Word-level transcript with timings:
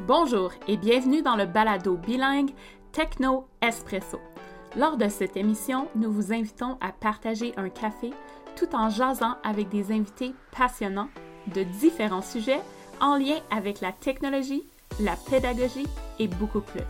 Bonjour 0.00 0.52
et 0.68 0.76
bienvenue 0.76 1.22
dans 1.22 1.36
le 1.36 1.46
balado 1.46 1.96
bilingue 1.96 2.52
Techno 2.92 3.48
Espresso. 3.62 4.20
Lors 4.76 4.98
de 4.98 5.08
cette 5.08 5.38
émission, 5.38 5.88
nous 5.96 6.12
vous 6.12 6.34
invitons 6.34 6.76
à 6.82 6.92
partager 6.92 7.54
un 7.56 7.70
café 7.70 8.12
tout 8.56 8.76
en 8.76 8.90
jasant 8.90 9.36
avec 9.42 9.70
des 9.70 9.90
invités 9.92 10.34
passionnants 10.56 11.08
de 11.54 11.62
différents 11.62 12.22
sujets 12.22 12.60
en 13.00 13.16
lien 13.16 13.38
avec 13.50 13.80
la 13.80 13.90
technologie, 13.90 14.68
la 15.00 15.16
pédagogie 15.30 15.88
et 16.18 16.28
beaucoup 16.28 16.60
plus. 16.60 16.82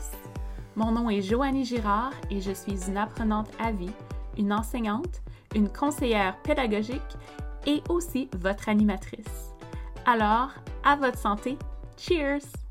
Mon 0.74 0.90
nom 0.90 1.08
est 1.08 1.22
Joannie 1.22 1.64
Girard 1.64 2.12
et 2.28 2.40
je 2.40 2.52
suis 2.52 2.88
une 2.88 2.96
apprenante 2.96 3.50
à 3.60 3.70
vie, 3.70 3.92
une 4.36 4.52
enseignante, 4.52 5.22
une 5.54 5.72
conseillère 5.72 6.42
pédagogique 6.42 7.00
et 7.66 7.82
aussi 7.88 8.28
votre 8.36 8.68
animatrice. 8.68 9.54
Alors, 10.06 10.50
à 10.84 10.96
votre 10.96 11.18
santé, 11.18 11.56
cheers! 11.96 12.65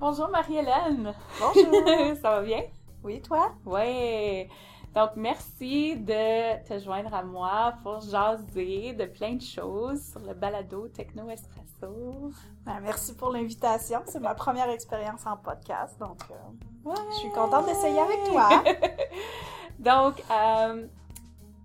Bonjour 0.00 0.28
Marie-Hélène! 0.28 1.12
Bonjour! 1.40 1.74
Ça 2.22 2.30
va 2.30 2.42
bien? 2.42 2.62
Oui, 3.02 3.20
toi? 3.20 3.50
Oui! 3.66 4.46
Donc, 4.94 5.10
merci 5.16 5.96
de 5.96 6.64
te 6.64 6.78
joindre 6.78 7.12
à 7.12 7.24
moi 7.24 7.74
pour 7.82 8.00
jaser 8.00 8.92
de 8.92 9.06
plein 9.06 9.34
de 9.34 9.42
choses 9.42 10.00
sur 10.12 10.20
le 10.20 10.34
balado 10.34 10.86
Techno 10.86 11.28
Espresso. 11.28 12.30
Ben, 12.64 12.78
merci 12.80 13.16
pour 13.16 13.32
l'invitation. 13.32 14.00
C'est 14.06 14.20
ma 14.20 14.36
première 14.36 14.70
expérience 14.70 15.26
en 15.26 15.36
podcast, 15.36 15.98
donc 15.98 16.20
euh, 16.30 16.94
je 17.10 17.16
suis 17.16 17.30
contente 17.30 17.66
d'essayer 17.66 17.98
avec 17.98 18.22
toi. 18.30 18.62
donc, 19.80 20.22
euh, 20.30 20.86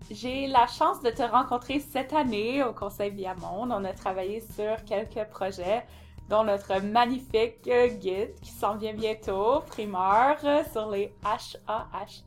j'ai 0.09 0.47
la 0.47 0.65
chance 0.65 1.03
de 1.03 1.11
te 1.11 1.21
rencontrer 1.21 1.79
cette 1.79 2.13
année 2.13 2.63
au 2.63 2.73
Conseil 2.73 3.11
Viamonde. 3.11 3.71
On 3.71 3.85
a 3.85 3.93
travaillé 3.93 4.41
sur 4.55 4.83
quelques 4.85 5.29
projets 5.29 5.85
dont 6.29 6.43
notre 6.43 6.81
magnifique 6.81 7.61
guide 7.63 8.33
qui 8.41 8.49
s'en 8.51 8.75
vient 8.77 8.93
bientôt, 8.93 9.61
primeur, 9.67 10.37
sur 10.71 10.89
les 10.89 11.13
HAHT. 11.23 12.23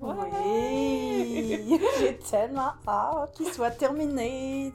Oui! 0.00 1.80
J'ai 1.98 2.18
tellement 2.18 2.72
hâte 2.86 3.34
qu'il 3.36 3.46
soit 3.46 3.70
terminé, 3.70 4.72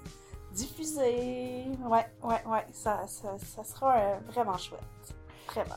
diffusé. 0.51 1.65
Ouais, 1.85 2.05
ouais, 2.23 2.43
ouais, 2.45 2.65
ça, 2.71 3.05
ça, 3.07 3.37
ça 3.37 3.63
sera 3.63 3.97
euh, 3.97 4.17
vraiment 4.29 4.57
chouette. 4.57 4.81
Vraiment. 5.47 5.75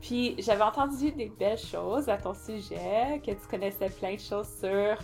Puis 0.00 0.36
j'avais 0.38 0.62
entendu 0.62 1.10
des 1.12 1.28
belles 1.28 1.58
choses 1.58 2.08
à 2.08 2.16
ton 2.16 2.34
sujet, 2.34 3.20
que 3.24 3.32
tu 3.32 3.46
connaissais 3.50 3.90
plein 3.90 4.14
de 4.14 4.20
choses 4.20 4.48
sur 4.60 4.98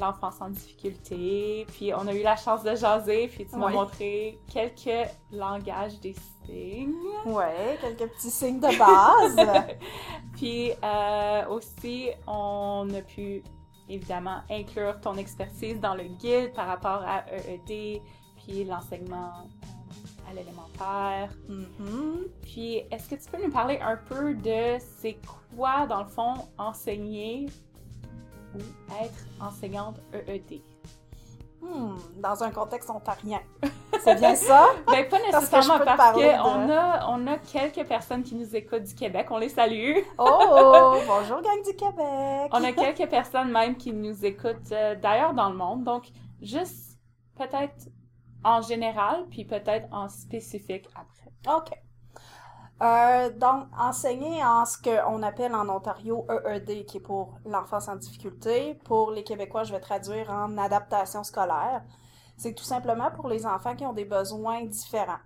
l'enfance 0.00 0.40
en 0.40 0.50
difficulté. 0.50 1.66
Puis 1.68 1.92
on 1.94 2.06
a 2.06 2.12
eu 2.14 2.22
la 2.22 2.36
chance 2.36 2.62
de 2.62 2.74
jaser, 2.74 3.28
puis 3.28 3.46
tu 3.46 3.56
m'as 3.56 3.66
Oui. 3.68 3.72
montré 3.74 4.38
quelques 4.52 5.08
langages 5.30 6.00
des 6.00 6.14
signes. 6.44 6.94
Ouais, 7.26 7.78
quelques 7.80 8.10
petits 8.12 8.30
signes 8.30 8.58
de 8.60 8.76
base. 8.78 9.36
Puis 10.36 10.72
euh, 10.82 11.46
aussi, 11.48 12.08
on 12.26 12.88
a 12.94 13.02
pu 13.02 13.42
évidemment 13.88 14.40
inclure 14.50 15.00
ton 15.00 15.16
expertise 15.16 15.78
dans 15.80 15.94
le 15.94 16.04
guide 16.04 16.52
par 16.54 16.66
rapport 16.66 17.02
à 17.06 17.24
EED, 17.36 18.00
puis 18.36 18.64
l'enseignement 18.64 19.30
euh, 19.44 20.30
à 20.30 20.34
l'élémentaire. 20.34 21.30
Mhm. 21.48 22.26
Puis, 22.42 22.76
est-ce 22.90 23.08
que 23.08 23.16
tu 23.16 23.30
peux 23.30 23.42
nous 23.44 23.50
parler 23.52 23.78
un 23.82 23.96
peu 23.96 24.34
de 24.34 24.78
c'est 25.00 25.18
quoi, 25.56 25.86
dans 25.86 26.02
le 26.02 26.08
fond, 26.08 26.34
enseigner 26.56 27.46
ou 28.54 28.58
être 29.02 29.26
enseignante 29.40 29.96
E 30.14 30.22
EED? 30.28 30.62
Hmm, 31.62 31.96
dans 32.16 32.42
un 32.42 32.50
contexte 32.50 32.88
ontarien. 32.88 33.40
C'est 34.02 34.14
bien 34.14 34.34
ça? 34.34 34.68
Ben, 34.86 35.06
pas 35.08 35.18
nécessairement 35.18 35.84
parce 35.84 35.96
parler 35.96 36.32
de- 36.32 36.42
qu'on 36.42 36.70
a, 36.70 37.06
on 37.10 37.26
a 37.26 37.36
quelques 37.36 37.86
personnes 37.86 38.22
qui 38.22 38.34
nous 38.34 38.56
écoutent 38.56 38.84
du 38.84 38.94
Québec, 38.94 39.26
on 39.30 39.36
les 39.36 39.50
salue. 39.50 39.98
Oh, 40.16 40.96
bonjour 41.06 41.42
gang 41.42 41.62
du 41.62 41.76
Québec! 41.76 42.50
On 42.52 42.64
a 42.64 42.72
quelques 42.72 43.10
personnes 43.10 43.50
même 43.52 43.76
qui 43.76 43.92
nous 43.92 44.24
écoutent 44.24 44.72
euh, 44.72 44.94
d'ailleurs 44.94 45.34
dans 45.34 45.50
le 45.50 45.56
monde. 45.56 45.84
Donc, 45.84 46.04
juste 46.40 46.98
peut-être 47.36 47.88
en 48.42 48.62
général, 48.62 49.26
puis 49.30 49.44
peut-être 49.44 49.86
en 49.92 50.08
spécifique 50.08 50.88
après. 50.94 51.54
OK. 51.56 51.70
Euh, 52.82 53.30
donc, 53.30 53.66
enseigner 53.78 54.42
en 54.42 54.64
ce 54.64 54.78
qu'on 54.78 55.22
appelle 55.22 55.54
en 55.54 55.68
Ontario 55.68 56.26
EED, 56.46 56.86
qui 56.86 56.96
est 56.96 57.00
pour 57.00 57.34
l'enfance 57.44 57.88
en 57.88 57.96
difficulté. 57.96 58.74
Pour 58.84 59.10
les 59.10 59.22
Québécois, 59.22 59.64
je 59.64 59.72
vais 59.72 59.80
traduire 59.80 60.30
en 60.30 60.56
adaptation 60.56 61.22
scolaire. 61.22 61.82
C'est 62.38 62.54
tout 62.54 62.64
simplement 62.64 63.10
pour 63.10 63.28
les 63.28 63.44
enfants 63.44 63.76
qui 63.76 63.84
ont 63.84 63.92
des 63.92 64.06
besoins 64.06 64.64
différents. 64.64 65.18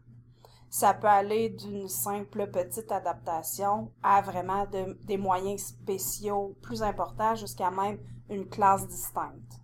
Ça 0.69 0.95
peut 0.95 1.07
aller 1.07 1.51
d'une 1.51 1.87
simple 1.87 2.51
petite 2.51 2.91
adaptation 2.91 3.93
à 4.03 4.21
vraiment 4.21 4.67
de- 4.67 4.99
des 5.05 5.17
moyens 5.17 5.63
spéciaux 5.67 6.57
plus 6.61 6.83
importants 6.83 7.37
jusqu'à 7.37 7.71
même 7.71 7.99
une 8.29 8.49
classe 8.49 8.89
distincte. 8.89 9.61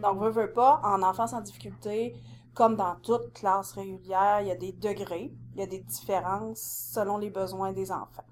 Donc, 0.00 0.20
veut, 0.20 0.30
veut 0.30 0.52
pas, 0.52 0.80
en 0.84 1.02
enfance 1.02 1.32
en 1.32 1.40
difficulté, 1.40 2.14
comme 2.54 2.76
dans 2.76 2.96
toute 2.96 3.32
classe 3.32 3.72
régulière, 3.72 4.40
il 4.40 4.48
y 4.48 4.50
a 4.50 4.56
des 4.56 4.72
degrés, 4.72 5.34
il 5.54 5.60
y 5.60 5.62
a 5.62 5.66
des 5.66 5.80
différences 5.80 6.90
selon 6.92 7.18
les 7.18 7.30
besoins 7.30 7.72
des 7.72 7.90
enfants. 7.90 8.24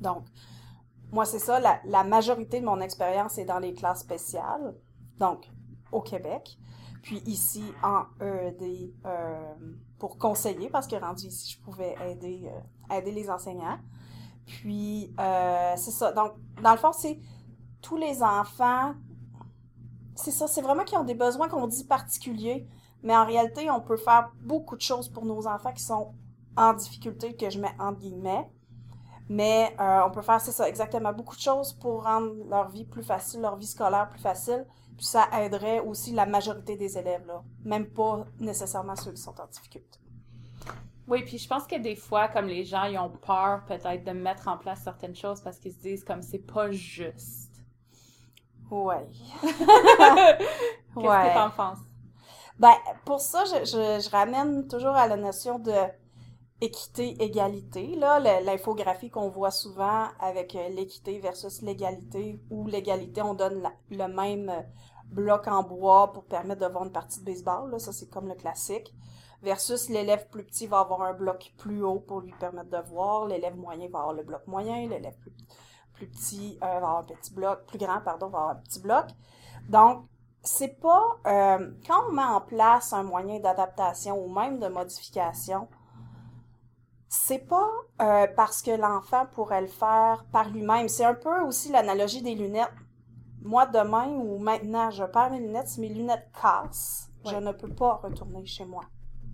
Donc, 0.00 0.24
moi, 1.10 1.24
c'est 1.24 1.38
ça, 1.38 1.58
la, 1.60 2.04
majorité 2.04 2.60
de 2.60 2.66
mon 2.66 2.80
expérience 2.80 3.38
est 3.38 3.44
dans 3.44 3.58
les 3.58 3.72
classes 3.72 4.00
spéciales, 4.00 4.74
donc 5.18 5.50
au 5.90 6.00
Québec, 6.00 6.58
puis 7.02 7.22
ici 7.24 7.64
en 7.82 8.04
EED 8.20 8.92
euh, 9.06 9.54
pour 9.98 10.18
conseiller, 10.18 10.68
parce 10.68 10.86
que 10.86 10.96
rendu 10.96 11.26
ici, 11.26 11.56
je 11.56 11.64
pouvais 11.64 11.96
aider, 12.06 12.50
euh, 12.52 12.94
aider 12.94 13.12
les 13.12 13.30
enseignants. 13.30 13.78
Puis, 14.44 15.14
euh, 15.18 15.72
c'est 15.76 15.90
ça. 15.90 16.12
Donc, 16.12 16.32
dans 16.62 16.72
le 16.72 16.78
fond, 16.78 16.92
c'est 16.92 17.18
tous 17.80 17.96
les 17.96 18.22
enfants 18.22 18.94
c'est 20.18 20.32
ça, 20.32 20.48
c'est 20.48 20.62
vraiment 20.62 20.84
qu'ils 20.84 20.98
ont 20.98 21.04
des 21.04 21.14
besoins 21.14 21.48
qu'on 21.48 21.66
dit 21.66 21.84
particuliers, 21.84 22.66
mais 23.02 23.16
en 23.16 23.24
réalité, 23.26 23.70
on 23.70 23.80
peut 23.80 23.96
faire 23.96 24.30
beaucoup 24.42 24.76
de 24.76 24.80
choses 24.82 25.08
pour 25.08 25.24
nos 25.24 25.46
enfants 25.46 25.72
qui 25.72 25.82
sont 25.82 26.14
en 26.56 26.72
difficulté, 26.74 27.36
que 27.36 27.50
je 27.50 27.60
mets 27.60 27.74
entre 27.78 28.00
guillemets. 28.00 28.48
Mais 29.28 29.74
euh, 29.78 30.00
on 30.06 30.10
peut 30.10 30.22
faire, 30.22 30.40
c'est 30.40 30.52
ça, 30.52 30.68
exactement, 30.68 31.12
beaucoup 31.12 31.36
de 31.36 31.40
choses 31.40 31.74
pour 31.74 32.04
rendre 32.04 32.32
leur 32.48 32.68
vie 32.70 32.84
plus 32.86 33.02
facile, 33.02 33.42
leur 33.42 33.56
vie 33.56 33.66
scolaire 33.66 34.08
plus 34.08 34.20
facile. 34.20 34.66
Puis 34.96 35.06
ça 35.06 35.28
aiderait 35.40 35.80
aussi 35.80 36.12
la 36.12 36.26
majorité 36.26 36.76
des 36.76 36.96
élèves, 36.98 37.24
là. 37.26 37.42
Même 37.64 37.86
pas 37.90 38.24
nécessairement 38.40 38.96
ceux 38.96 39.12
qui 39.12 39.20
sont 39.22 39.38
en 39.40 39.46
difficulté. 39.46 39.98
Oui, 41.06 41.22
puis 41.24 41.38
je 41.38 41.46
pense 41.48 41.66
que 41.66 41.76
des 41.76 41.94
fois, 41.94 42.28
comme 42.28 42.46
les 42.46 42.64
gens, 42.64 42.84
ils 42.84 42.98
ont 42.98 43.10
peur 43.10 43.64
peut-être 43.66 44.04
de 44.04 44.10
mettre 44.12 44.48
en 44.48 44.58
place 44.58 44.82
certaines 44.82 45.14
choses 45.14 45.40
parce 45.40 45.58
qu'ils 45.58 45.72
se 45.72 45.78
disent 45.78 46.04
comme 46.04 46.20
c'est 46.22 46.38
pas 46.40 46.70
juste. 46.70 47.52
Ouais. 48.70 49.06
Qu'est-ce 49.42 50.96
Ouais. 50.96 51.28
que 51.28 51.34
t'en 51.34 51.50
penses? 51.50 51.78
Ben, 52.58 52.74
pour 53.04 53.20
ça, 53.20 53.44
je, 53.44 54.10
ramène 54.10 54.66
toujours 54.66 54.94
à 54.94 55.06
la 55.06 55.16
notion 55.16 55.58
de 55.60 55.72
équité, 56.60 57.22
égalité. 57.22 57.94
Là, 57.94 58.18
l'infographie 58.40 59.10
qu'on 59.10 59.28
voit 59.28 59.52
souvent 59.52 60.08
avec 60.18 60.56
euh, 60.56 60.68
l'équité 60.70 61.20
versus 61.20 61.62
l'égalité, 61.62 62.40
où 62.50 62.66
l'égalité, 62.66 63.22
on 63.22 63.34
donne 63.34 63.62
le 63.90 64.06
même 64.08 64.48
euh, 64.48 64.62
bloc 65.04 65.46
en 65.46 65.62
bois 65.62 66.12
pour 66.12 66.24
permettre 66.24 66.66
de 66.66 66.72
voir 66.72 66.84
une 66.84 66.92
partie 66.92 67.20
de 67.20 67.24
baseball. 67.24 67.70
Là, 67.70 67.78
ça, 67.78 67.92
c'est 67.92 68.10
comme 68.10 68.26
le 68.26 68.34
classique. 68.34 68.92
Versus 69.40 69.88
l'élève 69.88 70.28
plus 70.28 70.44
petit 70.44 70.66
va 70.66 70.80
avoir 70.80 71.02
un 71.02 71.14
bloc 71.14 71.52
plus 71.58 71.84
haut 71.84 72.00
pour 72.00 72.22
lui 72.22 72.32
permettre 72.40 72.70
de 72.70 72.88
voir. 72.88 73.26
L'élève 73.26 73.56
moyen 73.56 73.88
va 73.88 74.00
avoir 74.00 74.14
le 74.14 74.24
bloc 74.24 74.44
moyen. 74.48 74.88
L'élève 74.88 75.16
plus, 75.20 75.32
plus 75.92 76.08
petit 76.08 76.58
euh, 76.60 76.66
va 76.66 76.76
avoir 76.76 76.98
un 76.98 77.04
petit 77.04 77.32
bloc. 77.32 77.66
Plus 77.66 77.78
grand, 77.78 78.00
pardon, 78.00 78.26
va 78.26 78.38
avoir 78.38 78.56
un 78.56 78.60
petit 78.62 78.80
bloc. 78.80 79.06
Donc, 79.68 80.06
c'est 80.42 80.80
pas 80.80 81.18
euh, 81.26 81.70
quand 81.86 82.08
on 82.08 82.12
met 82.12 82.22
en 82.22 82.40
place 82.40 82.92
un 82.92 83.02
moyen 83.02 83.40
d'adaptation 83.40 84.24
ou 84.24 84.32
même 84.32 84.58
de 84.58 84.68
modification, 84.68 85.68
c'est 87.08 87.38
pas 87.46 87.68
euh, 88.02 88.26
parce 88.36 88.62
que 88.62 88.70
l'enfant 88.70 89.26
pourrait 89.32 89.62
le 89.62 89.66
faire 89.66 90.24
par 90.32 90.50
lui-même. 90.50 90.88
C'est 90.88 91.04
un 91.04 91.14
peu 91.14 91.40
aussi 91.42 91.70
l'analogie 91.72 92.22
des 92.22 92.34
lunettes. 92.34 92.72
Moi, 93.42 93.66
demain 93.66 94.08
ou 94.08 94.38
maintenant, 94.38 94.90
je 94.90 95.04
perds 95.04 95.30
mes 95.30 95.38
lunettes, 95.40 95.68
si 95.68 95.80
mes 95.80 95.88
lunettes 95.88 96.28
cassent, 96.40 97.10
je 97.24 97.36
ne 97.36 97.52
peux 97.52 97.72
pas 97.74 97.94
retourner 98.02 98.44
chez 98.46 98.64
moi. 98.64 98.84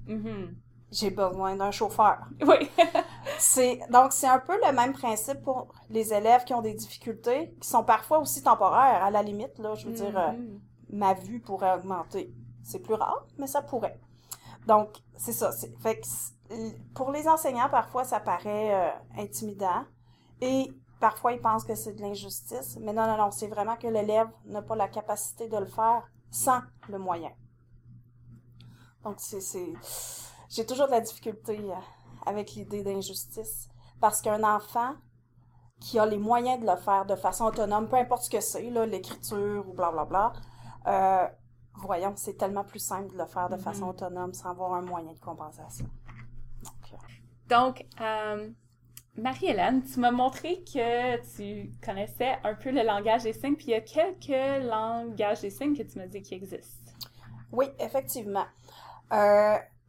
Mhm. 0.06 0.54
J'ai 0.92 1.10
besoin 1.10 1.56
d'un 1.56 1.70
chauffeur. 1.72 2.18
Oui. 2.46 2.70
C'est 3.38 3.80
donc 3.90 4.12
c'est 4.12 4.28
un 4.28 4.38
peu 4.38 4.54
le 4.64 4.72
même 4.72 4.92
principe 4.92 5.42
pour 5.42 5.72
les 5.90 6.12
élèves 6.14 6.44
qui 6.44 6.54
ont 6.54 6.62
des 6.62 6.74
difficultés, 6.74 7.54
qui 7.60 7.68
sont 7.68 7.82
parfois 7.82 8.18
aussi 8.20 8.42
temporaires 8.42 9.02
à 9.02 9.10
la 9.10 9.22
limite 9.22 9.58
là, 9.58 9.74
je 9.74 9.86
veux 9.86 9.92
dire 9.92 10.16
euh, 10.16 10.32
Mhm. 10.32 10.60
Ma 10.94 11.12
vue 11.12 11.40
pourrait 11.40 11.74
augmenter. 11.74 12.32
C'est 12.62 12.78
plus 12.78 12.94
rare, 12.94 13.26
mais 13.36 13.46
ça 13.46 13.62
pourrait. 13.62 14.00
Donc, 14.66 14.90
c'est 15.16 15.32
ça. 15.32 15.50
pour 16.94 17.10
les 17.10 17.28
enseignants, 17.28 17.68
parfois, 17.68 18.04
ça 18.04 18.20
paraît 18.20 18.74
euh, 18.74 19.20
intimidant. 19.20 19.84
Et 20.40 20.72
parfois, 21.00 21.32
ils 21.32 21.40
pensent 21.40 21.64
que 21.64 21.74
c'est 21.74 21.94
de 21.94 22.00
l'injustice. 22.00 22.78
Mais 22.80 22.92
non, 22.92 23.06
non, 23.06 23.18
non. 23.18 23.30
C'est 23.30 23.48
vraiment 23.48 23.76
que 23.76 23.88
l'élève 23.88 24.28
n'a 24.46 24.62
pas 24.62 24.76
la 24.76 24.88
capacité 24.88 25.48
de 25.48 25.56
le 25.58 25.66
faire 25.66 26.08
sans 26.30 26.60
le 26.88 26.98
moyen. 26.98 27.32
Donc, 29.02 29.16
c'est... 29.18 29.74
j'ai 30.48 30.64
toujours 30.64 30.86
de 30.86 30.92
la 30.92 31.00
difficulté 31.00 31.58
euh, 31.58 31.74
avec 32.24 32.52
l'idée 32.52 32.84
d'injustice. 32.84 33.68
Parce 34.00 34.22
qu'un 34.22 34.44
enfant 34.44 34.94
qui 35.80 35.98
a 35.98 36.06
les 36.06 36.18
moyens 36.18 36.60
de 36.60 36.66
le 36.66 36.76
faire 36.76 37.04
de 37.04 37.16
façon 37.16 37.46
autonome, 37.46 37.88
peu 37.88 37.96
importe 37.96 38.22
ce 38.22 38.30
que 38.30 38.40
c'est, 38.40 38.62
l'écriture 38.70 39.68
ou 39.68 39.74
blablabla, 39.74 40.32
euh, 40.86 41.26
voyons, 41.74 42.12
c'est 42.16 42.36
tellement 42.36 42.64
plus 42.64 42.78
simple 42.78 43.12
de 43.12 43.18
le 43.18 43.26
faire 43.26 43.48
de 43.48 43.56
façon 43.56 43.84
Mhm. 43.84 43.90
autonome 43.90 44.32
sans 44.34 44.50
avoir 44.50 44.74
un 44.74 44.82
moyen 44.82 45.12
de 45.12 45.18
compensation. 45.18 45.86
Donc, 46.62 46.92
euh, 46.92 46.96
Donc, 47.48 47.86
euh, 48.00 48.50
Marie-Hélène, 49.16 49.82
tu 49.84 50.00
m'as 50.00 50.10
montré 50.10 50.64
que 50.64 51.16
tu 51.36 51.70
connaissais 51.84 52.38
un 52.42 52.54
peu 52.54 52.70
le 52.70 52.82
langage 52.82 53.22
des 53.24 53.32
signes, 53.32 53.54
puis 53.56 53.66
il 53.66 53.70
y 53.70 53.74
a 53.74 53.80
quelques 53.80 54.64
langages 54.64 55.40
des 55.42 55.50
signes 55.50 55.76
que 55.76 55.82
tu 55.82 55.98
m'as 55.98 56.06
dit 56.06 56.22
qui 56.22 56.34
existent. 56.34 56.90
oui, 57.52 57.66
effectivement. 57.78 58.46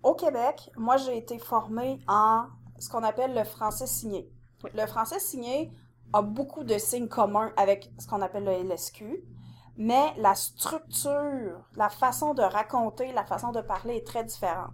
Au 0.03 0.13
Québec, 0.13 0.69
moi, 0.77 0.97
j'ai 0.97 1.17
été 1.17 1.39
formée 1.39 1.99
en 2.07 2.45
ce 2.77 2.89
qu'on 2.89 3.01
appelle 3.03 3.33
le 3.33 3.43
français 3.43 3.87
signé. 3.87 4.29
Oui. 4.63 4.69
Le 4.75 4.85
français 4.85 5.19
signé 5.19 5.71
a 6.13 6.21
beaucoup 6.21 6.63
de 6.63 6.77
signes 6.77 7.07
communs 7.07 7.51
avec 7.57 7.89
ce 7.97 8.05
qu'on 8.07 8.21
appelle 8.21 8.43
le 8.43 8.51
LSQ, 8.51 9.23
mais 9.77 10.13
la 10.17 10.35
structure, 10.35 11.59
la 11.75 11.89
façon 11.89 12.33
de 12.33 12.41
raconter, 12.41 13.11
la 13.11 13.25
façon 13.25 13.51
de 13.51 13.61
parler 13.61 13.97
est 13.97 14.07
très 14.07 14.23
différente. 14.23 14.73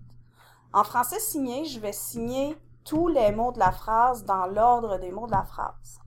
En 0.73 0.83
français 0.83 1.19
signé, 1.19 1.65
je 1.65 1.79
vais 1.79 1.91
signer 1.91 2.57
tous 2.83 3.07
les 3.07 3.31
mots 3.31 3.51
de 3.51 3.59
la 3.59 3.71
phrase 3.71 4.23
dans 4.25 4.45
l'ordre 4.45 4.97
des 4.97 5.11
mots 5.11 5.27
de 5.27 5.31
la 5.31 5.43
phrase. 5.43 5.99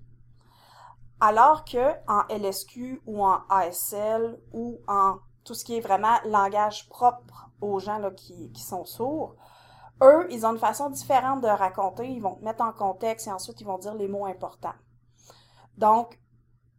Alors 1.20 1.64
que 1.64 1.92
en 2.08 2.22
LSQ 2.28 3.02
ou 3.06 3.24
en 3.24 3.42
ASL 3.48 4.38
ou 4.52 4.80
en 4.88 5.16
tout 5.44 5.54
ce 5.54 5.64
qui 5.64 5.76
est 5.76 5.80
vraiment 5.80 6.16
langage 6.24 6.88
propre 6.88 7.50
aux 7.60 7.78
gens 7.78 7.98
là, 7.98 8.10
qui, 8.10 8.50
qui 8.52 8.62
sont 8.62 8.84
sourds, 8.84 9.34
eux, 10.02 10.26
ils 10.30 10.44
ont 10.44 10.52
une 10.52 10.58
façon 10.58 10.90
différente 10.90 11.40
de 11.40 11.48
raconter. 11.48 12.08
Ils 12.08 12.20
vont 12.20 12.34
te 12.34 12.44
mettre 12.44 12.62
en 12.62 12.72
contexte 12.72 13.26
et 13.26 13.32
ensuite 13.32 13.60
ils 13.60 13.66
vont 13.66 13.78
dire 13.78 13.94
les 13.94 14.08
mots 14.08 14.26
importants. 14.26 14.74
Donc, 15.76 16.18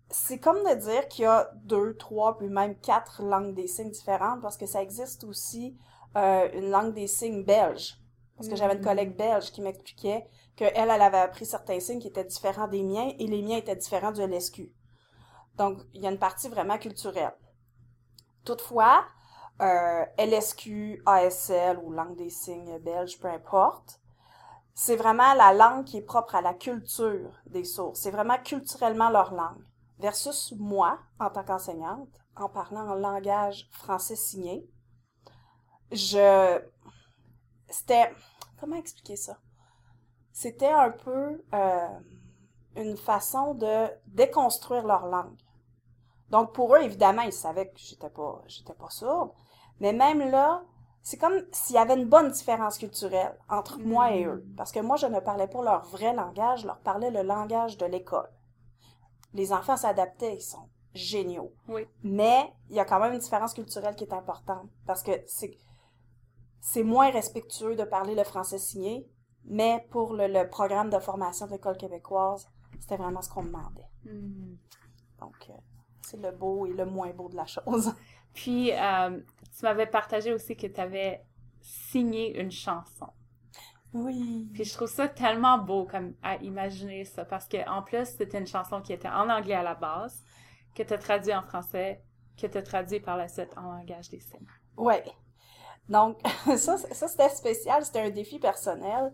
c'est 0.09 0.39
comme 0.39 0.63
de 0.63 0.75
dire 0.75 1.07
qu'il 1.07 1.23
y 1.23 1.27
a 1.27 1.51
deux, 1.55 1.95
trois, 1.97 2.37
puis 2.37 2.47
même 2.49 2.75
quatre 2.79 3.23
langues 3.23 3.53
des 3.55 3.67
signes 3.67 3.91
différentes 3.91 4.41
parce 4.41 4.57
que 4.57 4.65
ça 4.65 4.81
existe 4.81 5.23
aussi 5.23 5.77
euh, 6.17 6.49
une 6.53 6.69
langue 6.69 6.93
des 6.93 7.07
signes 7.07 7.43
belge. 7.43 7.97
Parce 8.37 8.47
que 8.47 8.55
j'avais 8.55 8.75
une 8.75 8.81
Mhm. 8.81 8.81
collègue 8.81 9.15
belge 9.17 9.51
qui 9.51 9.61
m'expliquait 9.61 10.27
qu'elle, 10.55 10.73
elle 10.75 11.01
avait 11.01 11.17
appris 11.19 11.45
certains 11.45 11.79
signes 11.79 11.99
qui 11.99 12.07
étaient 12.07 12.23
différents 12.25 12.67
des 12.67 12.83
miens 12.83 13.11
et 13.19 13.27
les 13.27 13.41
miens 13.41 13.57
étaient 13.57 13.75
différents 13.75 14.11
du 14.11 14.21
LSQ. 14.21 14.73
Donc, 15.57 15.79
il 15.93 16.01
y 16.03 16.07
a 16.07 16.11
une 16.11 16.19
partie 16.19 16.49
vraiment 16.49 16.77
culturelle. 16.77 17.33
Toutefois, 18.45 19.05
euh, 19.61 20.05
LSQ, 20.17 21.01
ASL 21.05 21.79
ou 21.79 21.91
langue 21.91 22.15
des 22.15 22.29
signes 22.29 22.77
belge, 22.79 23.19
peu 23.19 23.27
importe, 23.27 23.99
c'est 24.75 24.95
vraiment 24.97 25.33
la 25.35 25.53
langue 25.53 25.85
qui 25.85 25.97
est 25.97 26.01
propre 26.03 26.35
à 26.35 26.41
la 26.41 26.53
culture 26.53 27.41
des 27.47 27.63
sourds. 27.65 27.97
C'est 27.97 28.11
vraiment 28.11 28.37
culturellement 28.43 29.09
leur 29.09 29.33
langue. 29.33 29.63
Versus 29.99 30.53
moi, 30.57 30.99
en 31.19 31.29
tant 31.29 31.43
qu'enseignante, 31.43 32.09
en 32.35 32.49
parlant 32.49 32.89
en 32.89 32.95
langage 32.95 33.67
français 33.71 34.15
signé, 34.15 34.69
je... 35.91 36.61
C'était... 37.69 38.13
Comment 38.59 38.75
expliquer 38.75 39.15
ça? 39.15 39.37
C'était 40.31 40.71
un 40.71 40.91
peu 40.91 41.43
euh, 41.53 41.99
une 42.75 42.97
façon 42.97 43.53
de 43.53 43.87
déconstruire 44.07 44.85
leur 44.85 45.07
langue. 45.07 45.37
Donc 46.29 46.53
pour 46.53 46.75
eux, 46.75 46.81
évidemment, 46.81 47.21
ils 47.21 47.33
savaient 47.33 47.69
que 47.69 47.77
j'étais 47.77 48.09
pas, 48.09 48.41
j'étais 48.47 48.73
pas 48.73 48.89
sourde. 48.89 49.31
Mais 49.79 49.93
même 49.93 50.19
là, 50.29 50.63
c'est 51.03 51.17
comme 51.17 51.39
s'il 51.51 51.75
y 51.75 51.79
avait 51.79 51.95
une 51.95 52.09
bonne 52.09 52.31
différence 52.31 52.77
culturelle 52.77 53.37
entre 53.49 53.79
moi 53.79 54.11
et 54.13 54.25
eux. 54.25 54.45
Parce 54.57 54.71
que 54.71 54.79
moi, 54.79 54.97
je 54.97 55.05
ne 55.05 55.19
parlais 55.19 55.47
pas 55.47 55.63
leur 55.63 55.85
vrai 55.85 56.13
langage, 56.13 56.61
je 56.61 56.67
leur 56.67 56.79
parlais 56.79 57.11
le 57.11 57.21
langage 57.21 57.77
de 57.77 57.85
l'école. 57.85 58.29
Les 59.35 59.53
enfants 59.53 59.77
s'adaptaient, 59.77 60.35
ils 60.35 60.41
sont 60.41 60.69
géniaux. 60.95 61.53
Oui. 61.67 61.85
Mais 62.03 62.51
il 62.69 62.75
y 62.75 62.79
a 62.79 62.85
quand 62.85 62.99
même 62.99 63.13
une 63.13 63.19
différence 63.19 63.53
culturelle 63.53 63.95
qui 63.95 64.05
est 64.05 64.13
importante. 64.13 64.67
Parce 64.87 65.03
que 65.03 65.11
c'est, 65.27 65.55
c'est 66.61 66.83
moins 66.83 67.11
respectueux 67.11 67.75
de 67.75 67.83
parler 67.83 68.15
le 68.15 68.23
français 68.23 68.57
signé, 68.57 69.07
mais 69.43 69.85
pour 69.91 70.13
le, 70.13 70.27
le 70.27 70.49
programme 70.49 70.89
de 70.89 70.97
formation 70.99 71.45
de 71.45 71.51
l'école 71.51 71.77
québécoise, 71.77 72.47
c'était 72.79 72.97
vraiment 72.97 73.21
ce 73.21 73.29
qu'on 73.29 73.43
demandait. 73.43 73.89
Mhm. 74.05 74.57
Donc, 75.19 75.35
euh, 75.49 75.53
c'est 76.01 76.17
le 76.17 76.31
beau 76.31 76.65
et 76.65 76.73
le 76.73 76.85
moins 76.85 77.11
beau 77.11 77.29
de 77.29 77.35
la 77.35 77.45
chose. 77.45 77.93
Puis, 78.33 78.71
euh, 78.71 79.19
tu 79.57 79.63
m'avais 79.63 79.85
partagé 79.85 80.33
aussi 80.33 80.55
que 80.55 80.67
tu 80.67 80.79
avais 80.79 81.23
signé 81.61 82.39
une 82.39 82.51
chanson. 82.51 83.07
Oui. 83.95 84.49
Puis 84.53 84.65
je 84.65 84.73
trouve 84.73 84.89
ça 84.89 85.07
tellement 85.07 85.57
beau 85.57 85.85
comme 85.85 86.15
à 86.21 86.35
imaginer 86.37 87.05
ça 87.05 87.23
parce 87.23 87.47
que 87.47 87.67
en 87.69 87.81
plus 87.81 88.05
c'était 88.05 88.37
une 88.39 88.45
chanson 88.45 88.81
qui 88.81 88.91
était 88.91 89.07
en 89.07 89.29
anglais 89.29 89.55
à 89.55 89.63
la 89.63 89.73
base, 89.73 90.21
que 90.75 90.83
tu 90.83 90.93
as 90.93 90.97
traduit 90.97 91.33
en 91.33 91.41
français, 91.41 92.03
que 92.37 92.45
tu 92.45 92.57
as 92.57 92.61
traduit 92.61 92.99
par 92.99 93.15
la 93.15 93.29
suite 93.29 93.57
en 93.57 93.71
langage 93.71 94.09
des 94.09 94.19
signes. 94.19 94.45
Ouais. 94.75 95.03
Donc, 95.87 96.19
ça, 96.57 96.77
ça 96.77 97.07
c'était 97.07 97.29
spécial, 97.29 97.85
c'était 97.85 98.01
un 98.01 98.09
défi 98.09 98.37
personnel. 98.37 99.13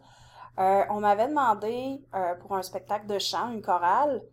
Euh, 0.58 0.84
on 0.90 1.02
m'avait 1.02 1.28
demandé 1.28 2.04
euh, 2.16 2.36
pour 2.36 2.56
un 2.56 2.64
spectacle 2.64 3.06
de 3.06 3.20
chant, 3.20 3.52
une 3.52 3.62
chorale, 3.62 4.24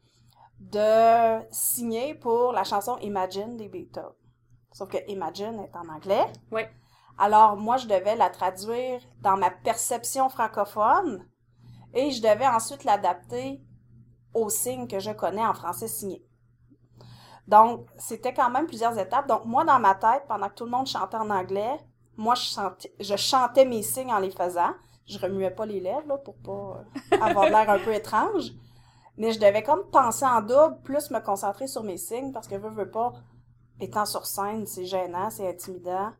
de 0.61 1.47
signer 1.51 2.15
pour 2.15 2.53
la 2.53 2.65
chanson 2.65 2.97
Imagine 2.99 3.59
des 3.59 3.69
Beatles. 3.69 4.15
Sauf 4.73 4.89
que 4.89 4.99
Imagine 5.09 5.61
est 5.61 5.77
en 5.77 5.89
anglais. 5.89 6.25
Oui. 6.51 6.63
Alors, 7.19 7.57
moi, 7.57 7.77
je 7.77 7.87
devais 7.87 8.15
la 8.15 8.31
traduire 8.31 9.01
dans 9.21 9.37
ma 9.37 9.51
perception 9.51 10.29
francophone 10.29 11.27
et 11.93 12.13
je 12.13 12.23
devais 12.23 12.47
ensuite 12.47 12.85
l'adapter 12.85 13.61
aux 14.35 14.49
signes 14.51 14.87
que 14.87 15.01
je 15.01 15.11
connais 15.11 15.45
en 15.45 15.55
français 15.55 15.89
signé. 15.89 16.25
Donc, 17.49 17.87
c'était 17.97 18.35
quand 18.35 18.51
même 18.51 18.67
plusieurs 18.67 18.97
étapes. 18.99 19.27
Donc, 19.27 19.47
moi, 19.47 19.65
dans 19.65 19.81
ma 19.81 19.95
tête, 19.95 20.25
pendant 20.29 20.49
que 20.49 20.55
tout 20.55 20.65
le 20.65 20.71
monde 20.71 20.87
chantait 20.87 21.17
en 21.17 21.31
anglais, 21.31 21.79
moi, 22.17 22.35
je 22.35 23.17
chantais, 23.17 23.65
mes 23.65 23.83
signes 23.83 24.13
en 24.13 24.19
les 24.19 24.31
faisant. 24.31 24.75
Je 25.07 25.19
remuais 25.19 25.51
pas 25.51 25.65
les 25.65 25.81
lèvres, 25.81 26.07
là, 26.07 26.19
pour 26.19 26.37
pas 26.37 26.85
euh, 27.13 27.21
avoir 27.21 27.47
l'air 27.49 27.71
un 27.71 27.79
peu 27.79 27.95
étrange. 27.95 28.53
Mais 29.17 29.33
je 29.33 29.41
devais 29.41 29.63
comme 29.63 29.89
penser 29.91 30.27
en 30.27 30.43
double, 30.43 30.83
plus 30.85 31.11
me 31.11 31.21
concentrer 31.21 31.67
sur 31.67 31.83
mes 31.83 31.97
signes, 31.97 32.33
parce 32.33 32.47
que 32.47 32.55
veux, 32.57 32.69
veux 32.69 32.91
pas, 32.91 33.15
étant 33.81 34.05
sur 34.05 34.27
scène, 34.27 34.67
c'est 34.67 34.85
gênant, 34.85 35.31
c'est 35.31 35.49
intimidant. 35.49 36.13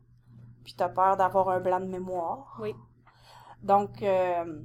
Puis 0.63 0.73
t'as 0.77 0.89
peur 0.89 1.17
d'avoir 1.17 1.49
un 1.49 1.59
blanc 1.59 1.79
de 1.79 1.85
mémoire. 1.85 2.57
Oui. 2.61 2.73
Donc, 3.63 4.01
euh, 4.03 4.61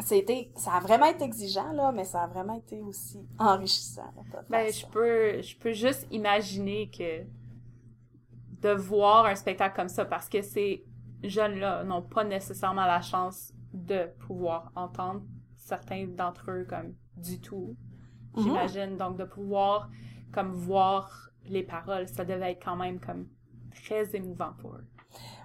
c'était, 0.00 0.50
ça 0.56 0.72
a 0.74 0.80
vraiment 0.80 1.06
été 1.06 1.24
exigeant, 1.24 1.72
là, 1.72 1.92
mais 1.92 2.04
ça 2.04 2.22
a 2.22 2.26
vraiment 2.26 2.54
été 2.54 2.80
aussi 2.80 3.26
enrichissant. 3.38 4.12
Ben, 4.48 4.72
je 4.72 4.86
peux, 4.86 5.42
je 5.42 5.56
peux 5.58 5.72
juste 5.72 6.06
imaginer 6.10 6.90
que 6.90 7.24
de 8.60 8.70
voir 8.70 9.26
un 9.26 9.34
spectacle 9.34 9.74
comme 9.74 9.88
ça, 9.88 10.04
parce 10.04 10.28
que 10.28 10.40
ces 10.42 10.84
jeunes-là 11.22 11.84
n'ont 11.84 12.02
pas 12.02 12.24
nécessairement 12.24 12.86
la 12.86 13.00
chance 13.00 13.52
de 13.72 14.06
pouvoir 14.26 14.70
entendre 14.76 15.22
certains 15.56 16.06
d'entre 16.06 16.50
eux 16.50 16.66
comme 16.68 16.94
du 17.16 17.40
tout, 17.40 17.76
Mhm. 18.34 18.42
j'imagine. 18.42 18.96
Donc, 18.96 19.16
de 19.18 19.24
pouvoir 19.24 19.90
comme 20.32 20.52
voir 20.52 21.30
les 21.44 21.62
paroles, 21.62 22.08
ça 22.08 22.24
devait 22.24 22.52
être 22.52 22.64
quand 22.64 22.76
même 22.76 22.98
comme 23.00 23.26
très 23.74 24.14
émouvant 24.16 24.52
pour 24.58 24.74
eux. 24.74 24.86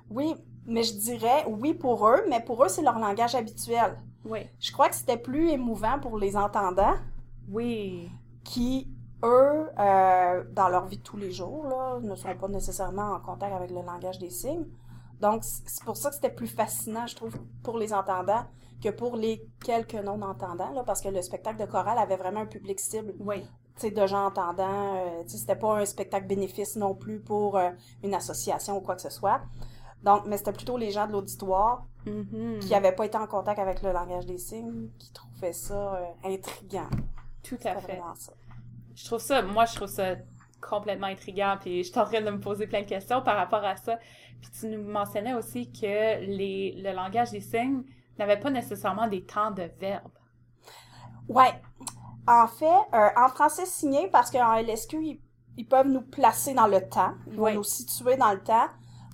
Oui, 0.09 0.35
mais 0.65 0.83
je 0.83 0.93
dirais 0.93 1.45
oui 1.47 1.73
pour 1.73 2.07
eux, 2.07 2.21
mais 2.29 2.39
pour 2.41 2.63
eux, 2.63 2.69
c'est 2.69 2.81
leur 2.81 2.99
langage 2.99 3.35
habituel. 3.35 3.97
Oui. 4.25 4.39
Je 4.59 4.71
crois 4.71 4.89
que 4.89 4.95
c'était 4.95 5.17
plus 5.17 5.49
émouvant 5.49 5.99
pour 5.99 6.17
les 6.17 6.35
entendants 6.35 6.95
Oui. 7.49 8.09
qui, 8.43 8.89
eux, 9.23 9.69
euh, 9.79 10.43
dans 10.51 10.69
leur 10.69 10.85
vie 10.85 10.97
de 10.97 11.03
tous 11.03 11.17
les 11.17 11.31
jours, 11.31 11.65
là, 11.67 11.99
ne 12.01 12.15
sont 12.15 12.35
pas 12.35 12.47
nécessairement 12.47 13.13
en 13.13 13.19
contact 13.19 13.53
avec 13.53 13.69
le 13.71 13.81
langage 13.81 14.19
des 14.19 14.29
signes. 14.29 14.65
Donc, 15.21 15.43
c'est 15.43 15.83
pour 15.83 15.97
ça 15.97 16.09
que 16.09 16.15
c'était 16.15 16.29
plus 16.33 16.47
fascinant, 16.47 17.07
je 17.07 17.15
trouve, 17.15 17.35
pour 17.63 17.77
les 17.77 17.93
entendants 17.93 18.43
que 18.83 18.89
pour 18.89 19.15
les 19.15 19.43
quelques 19.65 19.95
non-entendants, 19.95 20.71
là, 20.71 20.83
parce 20.83 21.01
que 21.01 21.09
le 21.09 21.21
spectacle 21.23 21.59
de 21.59 21.65
chorale 21.65 21.97
avait 21.97 22.17
vraiment 22.17 22.41
un 22.41 22.45
public 22.45 22.79
cible, 22.79 23.15
Oui. 23.19 23.41
tu 23.75 23.81
sais, 23.81 23.91
de 23.91 24.05
gens 24.05 24.27
entendants. 24.27 24.95
euh, 24.97 25.23
tu 25.23 25.29
sais, 25.29 25.37
c'était 25.37 25.55
pas 25.55 25.79
un 25.79 25.85
spectacle 25.85 26.27
bénéfice 26.27 26.75
non 26.75 26.93
plus 26.93 27.19
pour 27.19 27.57
euh, 27.57 27.71
une 28.03 28.13
association 28.13 28.77
ou 28.77 28.81
quoi 28.81 28.95
que 28.95 29.01
ce 29.01 29.09
soit. 29.09 29.41
Donc, 30.03 30.23
mais 30.27 30.37
c'était 30.37 30.53
plutôt 30.53 30.77
les 30.77 30.91
gens 30.91 31.07
de 31.07 31.11
l'auditoire 31.13 31.85
Mhm. 32.05 32.59
qui 32.59 32.69
n'avaient 32.69 32.93
pas 32.95 33.05
été 33.05 33.17
en 33.17 33.27
contact 33.27 33.59
avec 33.59 33.81
le 33.81 33.91
langage 33.91 34.25
des 34.25 34.37
signes 34.37 34.89
qui 34.97 35.11
trouvaient 35.11 35.51
ça 35.53 35.95
euh, 35.95 36.05
intriguant. 36.23 36.87
Tout 37.43 37.57
à 37.65 37.75
fait. 37.75 38.01
ça. 38.15 38.31
je 38.95 39.05
trouve 39.05 39.19
ça, 39.19 39.41
moi, 39.41 39.65
je 39.65 39.75
trouve 39.75 39.87
ça 39.89 40.15
complètement 40.61 41.07
intriguant, 41.07 41.57
puis 41.59 41.83
je 41.83 41.89
suis 41.91 41.99
en 41.99 42.05
train 42.05 42.21
de 42.21 42.29
me 42.31 42.39
poser 42.39 42.65
plein 42.67 42.81
de 42.81 42.87
questions 42.87 43.21
par 43.21 43.35
rapport 43.35 43.63
à 43.63 43.75
ça. 43.75 43.97
Puis 44.41 44.51
tu 44.51 44.67
nous 44.67 44.83
mentionnais 44.83 45.33
aussi 45.33 45.71
que 45.71 46.19
les, 46.25 46.79
le 46.81 46.93
langage 46.93 47.31
des 47.31 47.41
signes 47.41 47.83
n'avait 48.17 48.39
pas 48.39 48.49
nécessairement 48.49 49.07
des 49.07 49.23
temps 49.25 49.51
de 49.51 49.63
verbe. 49.79 50.11
Ouais. 51.27 51.61
En 52.27 52.47
fait, 52.47 52.65
euh, 52.93 53.09
en 53.17 53.29
français 53.29 53.65
signé, 53.65 54.09
parce 54.09 54.31
qu'en 54.31 54.53
LSQ, 54.55 54.97
ils, 55.03 55.21
ils 55.57 55.67
peuvent 55.67 55.87
nous 55.87 56.01
placer 56.01 56.53
dans 56.53 56.67
le 56.67 56.81
temps. 56.87 57.13
Ils 57.27 57.33
vont 57.37 57.43
Oui. 57.45 57.55
nous 57.55 57.63
situer 57.63 58.17
dans 58.17 58.31
le 58.33 58.41
temps, 58.41 58.67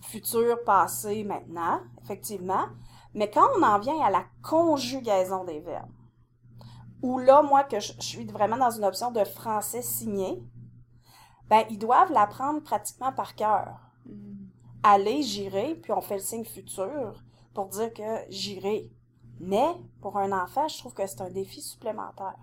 futur, 0.04 0.64
passé, 0.64 1.24
maintenant, 1.24 1.82
effectivement. 2.04 2.66
Mais 3.14 3.30
quand 3.30 3.48
on 3.58 3.64
en 3.64 3.80
vient 3.80 4.00
à 4.02 4.10
la 4.10 4.26
conjugaison 4.42 5.44
des 5.44 5.60
verbes, 5.60 5.92
où 7.02 7.20
là, 7.20 7.42
moi, 7.42 7.64
que 7.64 7.80
je, 7.80 7.94
suis 8.00 8.26
vraiment 8.26 8.58
dans 8.58 8.72
une 8.72 8.86
option 8.86 9.12
de 9.12 9.24
français 9.24 9.82
signé, 9.82 10.42
ben, 11.50 11.64
ils 11.70 11.78
doivent 11.78 12.12
l'apprendre 12.12 12.62
pratiquement 12.62 13.12
par 13.12 13.36
cœur. 13.36 13.80
Mm. 14.06 14.46
Aller, 14.84 15.22
j'irai, 15.22 15.76
puis 15.76 15.92
on 15.92 16.02
fait 16.02 16.16
le 16.16 16.22
signe 16.22 16.46
futur 16.46 17.24
pour 17.54 17.68
dire 17.68 17.94
que 17.94 18.26
j'irai. 18.30 18.90
Mais 19.40 19.76
pour 20.02 20.18
un 20.18 20.32
enfant, 20.32 20.68
je 20.68 20.78
trouve 20.78 20.94
que 20.94 21.06
c'est 21.06 21.22
un 21.22 21.30
défi 21.30 21.62
supplémentaire. 21.62 22.36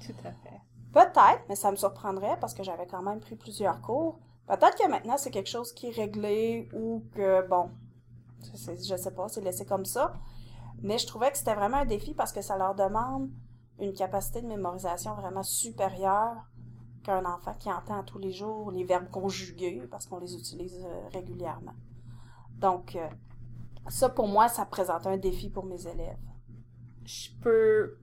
Tout 0.00 0.14
à 0.24 0.32
fait. 0.32 0.60
Peut-être, 0.92 1.42
mais 1.48 1.56
ça 1.56 1.70
me 1.70 1.76
surprendrait 1.76 2.38
parce 2.40 2.54
que 2.54 2.62
j'avais 2.62 2.86
quand 2.86 3.02
même 3.02 3.20
pris 3.20 3.34
plusieurs 3.34 3.80
cours. 3.80 4.20
Peut-être 4.46 4.76
que 4.76 4.88
maintenant 4.88 5.16
c'est 5.16 5.30
quelque 5.30 5.48
chose 5.48 5.72
qui 5.72 5.88
est 5.88 5.96
réglé 5.96 6.68
ou 6.74 7.02
que, 7.14 7.46
bon, 7.48 7.70
je 8.42 8.96
sais 8.96 9.10
pas, 9.10 9.28
c'est 9.28 9.40
laissé 9.40 9.64
comme 9.64 9.84
ça. 9.84 10.12
Mais 10.82 10.98
je 10.98 11.06
trouvais 11.06 11.30
que 11.30 11.38
c'était 11.38 11.54
vraiment 11.54 11.78
un 11.78 11.86
défi 11.86 12.14
parce 12.14 12.32
que 12.32 12.42
ça 12.42 12.58
leur 12.58 12.74
demande 12.74 13.30
une 13.80 13.92
capacité 13.92 14.42
de 14.42 14.46
mémorisation 14.46 15.14
vraiment 15.14 15.42
supérieure 15.42 16.36
qu'un 17.02 17.24
enfant 17.24 17.54
qui 17.58 17.70
entend 17.70 18.02
tous 18.02 18.18
les 18.18 18.32
jours 18.32 18.70
les 18.70 18.84
verbes 18.84 19.10
conjugués 19.10 19.82
parce 19.90 20.06
qu'on 20.06 20.18
les 20.18 20.34
utilise 20.34 20.84
euh, 20.84 21.08
régulièrement. 21.12 21.74
Donc, 22.58 22.96
euh, 22.96 23.08
ça 23.88 24.08
pour 24.08 24.28
moi, 24.28 24.48
ça 24.48 24.64
présente 24.64 25.06
un 25.06 25.16
défi 25.16 25.50
pour 25.50 25.64
mes 25.64 25.86
élèves. 25.86 26.18
Je 27.04 27.28
peux 27.42 27.98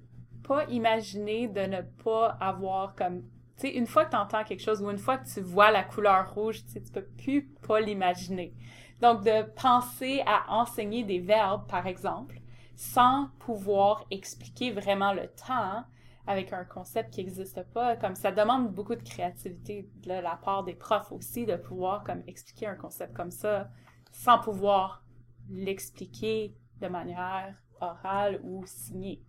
pas 0.48 0.65
imaginer 0.65 1.48
de 1.48 1.62
ne 1.62 1.81
pas 2.03 2.29
avoir 2.39 2.95
comme 2.95 3.24
une 3.70 3.88
fois 3.88 4.06
que 4.06 4.12
tu 4.12 4.18
entends 4.18 4.44
quelque 4.44 4.62
chose 4.62 4.82
ou 4.82 4.89
une 4.89 4.98
fois 4.98 5.18
que 5.18 5.27
tu 5.27 5.41
vois 5.41 5.72
la 5.72 5.84
couleur 5.84 6.34
rouge, 6.34 6.65
tu 6.65 6.80
peux 6.91 7.06
plus 7.06 7.48
pas 7.68 7.80
l'imaginer. 7.80 8.53
Donc 9.01 9.24
de 9.24 9.44
penser 9.62 10.24
à 10.25 10.53
enseigner 10.53 11.03
des 11.03 11.20
verbes 11.20 11.68
par 11.68 11.88
exemple 11.88 12.39
sans 12.75 13.30
pouvoir 13.39 14.06
expliquer 14.12 14.72
vraiment 14.72 15.13
le 15.13 15.27
temps 15.27 15.84
avec 16.27 16.53
un 16.53 16.63
concept 16.63 17.13
qui 17.13 17.24
n'existe 17.24 17.63
pas, 17.74 17.96
comme 17.96 18.15
ça 18.15 18.32
demande 18.32 18.72
beaucoup 18.72 18.96
de 18.96 19.03
créativité 19.03 19.89
de 20.03 20.13
la 20.13 20.36
part 20.36 20.63
des 20.63 20.75
profs 20.75 21.12
aussi 21.12 21.46
de 21.46 21.56
pouvoir 21.56 22.03
expliquer 22.27 22.68
un 22.68 22.75
concept 22.75 23.15
comme 23.15 23.32
ça 23.32 23.70
sans 24.12 24.39
pouvoir 24.39 25.03
l'expliquer 25.50 26.56
de 26.80 26.88
manière 26.88 27.56
orale 27.80 28.39
ou 28.44 28.63
signée. 28.65 29.22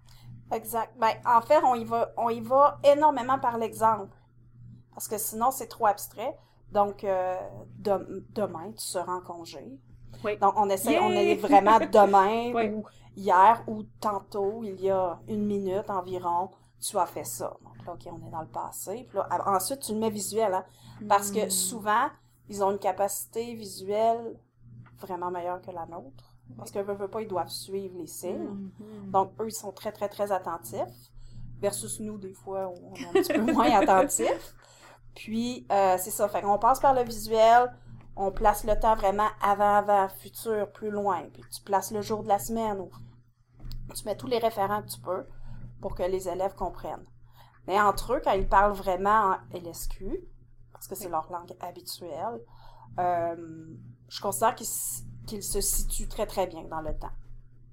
Exact. 0.52 0.92
Ben, 0.98 1.14
en 1.24 1.40
fait, 1.40 1.62
on 1.64 1.74
y 1.74 1.84
va, 1.84 2.12
on 2.16 2.28
y 2.28 2.40
va 2.40 2.78
énormément 2.84 3.38
par 3.38 3.56
l'exemple. 3.58 4.16
Parce 4.94 5.08
que 5.08 5.18
sinon, 5.18 5.50
c'est 5.50 5.66
trop 5.66 5.86
abstrait. 5.86 6.36
Donc, 6.70 7.04
euh, 7.04 7.36
demain, 7.78 8.72
tu 8.72 8.84
seras 8.84 9.12
en 9.12 9.20
congé. 9.20 9.78
Oui. 10.24 10.36
Donc, 10.38 10.54
on 10.56 10.68
essaie, 10.70 10.98
on 11.00 11.10
est 11.10 11.34
vraiment 11.48 11.78
demain 11.78 12.52
ou 12.72 12.84
hier 13.16 13.62
ou 13.66 13.82
tantôt, 14.00 14.62
il 14.64 14.80
y 14.80 14.90
a 14.90 15.18
une 15.28 15.44
minute 15.44 15.90
environ, 15.90 16.50
tu 16.80 16.96
as 16.98 17.06
fait 17.06 17.24
ça. 17.24 17.56
Donc 17.64 17.86
là, 17.86 17.92
OK, 17.92 18.00
on 18.06 18.26
est 18.26 18.30
dans 18.30 18.40
le 18.40 18.46
passé. 18.46 19.06
Puis 19.08 19.18
là, 19.18 19.28
ensuite, 19.46 19.80
tu 19.80 19.92
le 19.92 19.98
mets 19.98 20.10
visuel, 20.10 20.54
hein? 20.54 20.64
Parce 21.08 21.30
que 21.30 21.46
hmm. 21.46 21.50
souvent, 21.50 22.08
ils 22.48 22.62
ont 22.62 22.70
une 22.70 22.78
capacité 22.78 23.54
visuelle 23.54 24.36
vraiment 25.00 25.30
meilleure 25.30 25.60
que 25.60 25.70
la 25.70 25.86
nôtre. 25.86 26.32
Parce 26.56 26.70
que 26.70 26.78
veut, 26.78 26.94
veut 26.94 27.08
pas, 27.08 27.22
ils 27.22 27.28
doivent 27.28 27.48
suivre 27.48 27.96
les 27.96 28.06
signes. 28.06 28.44
Mm-hmm. 28.44 29.10
Donc, 29.10 29.32
eux, 29.40 29.48
ils 29.48 29.54
sont 29.54 29.72
très, 29.72 29.92
très, 29.92 30.08
très 30.08 30.32
attentifs. 30.32 31.10
Versus 31.60 32.00
nous, 32.00 32.18
des 32.18 32.32
fois, 32.32 32.72
on 32.82 32.94
est 32.94 33.06
un 33.06 33.12
petit 33.12 33.32
peu 33.32 33.52
moins 33.52 33.70
attentifs. 33.70 34.54
Puis, 35.14 35.66
euh, 35.70 35.96
c'est 35.98 36.10
ça. 36.10 36.28
Fait 36.28 36.42
qu'on 36.42 36.58
passe 36.58 36.80
par 36.80 36.94
le 36.94 37.02
visuel, 37.02 37.72
on 38.16 38.30
place 38.30 38.64
le 38.64 38.78
temps 38.78 38.94
vraiment 38.94 39.28
avant, 39.40 39.76
avant, 39.76 40.08
futur, 40.08 40.70
plus 40.72 40.90
loin. 40.90 41.22
Puis 41.32 41.42
tu 41.50 41.62
places 41.62 41.90
le 41.90 42.02
jour 42.02 42.22
de 42.22 42.28
la 42.28 42.38
semaine 42.38 42.80
ou 42.80 42.90
tu 43.94 44.04
mets 44.04 44.16
tous 44.16 44.26
les 44.26 44.38
référents 44.38 44.82
que 44.82 44.88
tu 44.88 45.00
peux 45.00 45.26
pour 45.80 45.94
que 45.94 46.02
les 46.02 46.28
élèves 46.28 46.54
comprennent. 46.54 47.06
Mais 47.66 47.80
entre 47.80 48.14
eux, 48.14 48.20
quand 48.22 48.32
ils 48.32 48.48
parlent 48.48 48.72
vraiment 48.72 49.34
en 49.34 49.36
LSQ, 49.56 50.20
parce 50.72 50.88
que 50.88 50.94
c'est 50.94 51.08
leur 51.08 51.30
langue 51.30 51.54
habituelle, 51.60 52.40
euh, 52.98 53.36
je 54.08 54.20
considère 54.20 54.54
qu'ils 54.54 54.66
qu'il 55.26 55.42
se 55.42 55.60
situe 55.60 56.08
très, 56.08 56.26
très 56.26 56.46
bien 56.46 56.64
dans 56.64 56.80
le 56.80 56.96
temps. 56.96 57.12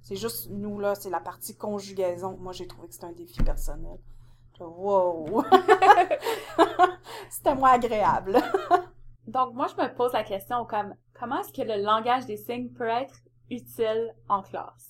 C'est 0.01 0.15
juste, 0.15 0.49
nous, 0.49 0.79
là, 0.79 0.95
c'est 0.95 1.09
la 1.09 1.19
partie 1.19 1.55
conjugaison. 1.57 2.37
Moi, 2.37 2.53
j'ai 2.53 2.67
trouvé 2.67 2.87
que 2.87 2.93
c'était 2.93 3.07
un 3.07 3.13
défi 3.13 3.41
personnel. 3.43 3.97
Wow! 4.59 5.43
c'était 7.29 7.55
moins 7.55 7.73
agréable. 7.73 8.41
Donc, 9.27 9.53
moi, 9.53 9.67
je 9.67 9.81
me 9.81 9.93
pose 9.95 10.13
la 10.13 10.23
question 10.23 10.65
comme, 10.65 10.95
comment 11.19 11.39
est-ce 11.41 11.53
que 11.53 11.61
le 11.61 11.83
langage 11.83 12.25
des 12.25 12.37
signes 12.37 12.69
peut 12.69 12.87
être 12.87 13.15
utile 13.49 14.13
en 14.27 14.41
classe? 14.41 14.89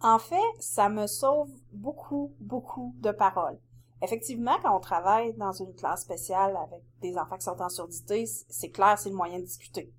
En 0.00 0.18
fait, 0.18 0.36
ça 0.60 0.88
me 0.88 1.06
sauve 1.06 1.50
beaucoup, 1.72 2.34
beaucoup 2.40 2.94
de 2.98 3.10
paroles. 3.10 3.58
Effectivement, 4.00 4.56
quand 4.62 4.76
on 4.76 4.80
travaille 4.80 5.34
dans 5.34 5.52
une 5.52 5.74
classe 5.74 6.02
spéciale 6.02 6.56
avec 6.56 6.82
des 7.00 7.16
enfants 7.16 7.36
qui 7.36 7.44
sont 7.44 7.60
en 7.60 7.68
surdité, 7.68 8.26
c'est 8.26 8.70
clair, 8.70 8.96
c'est 8.96 9.10
le 9.10 9.16
moyen 9.16 9.38
de 9.38 9.44
discuter. 9.44 9.92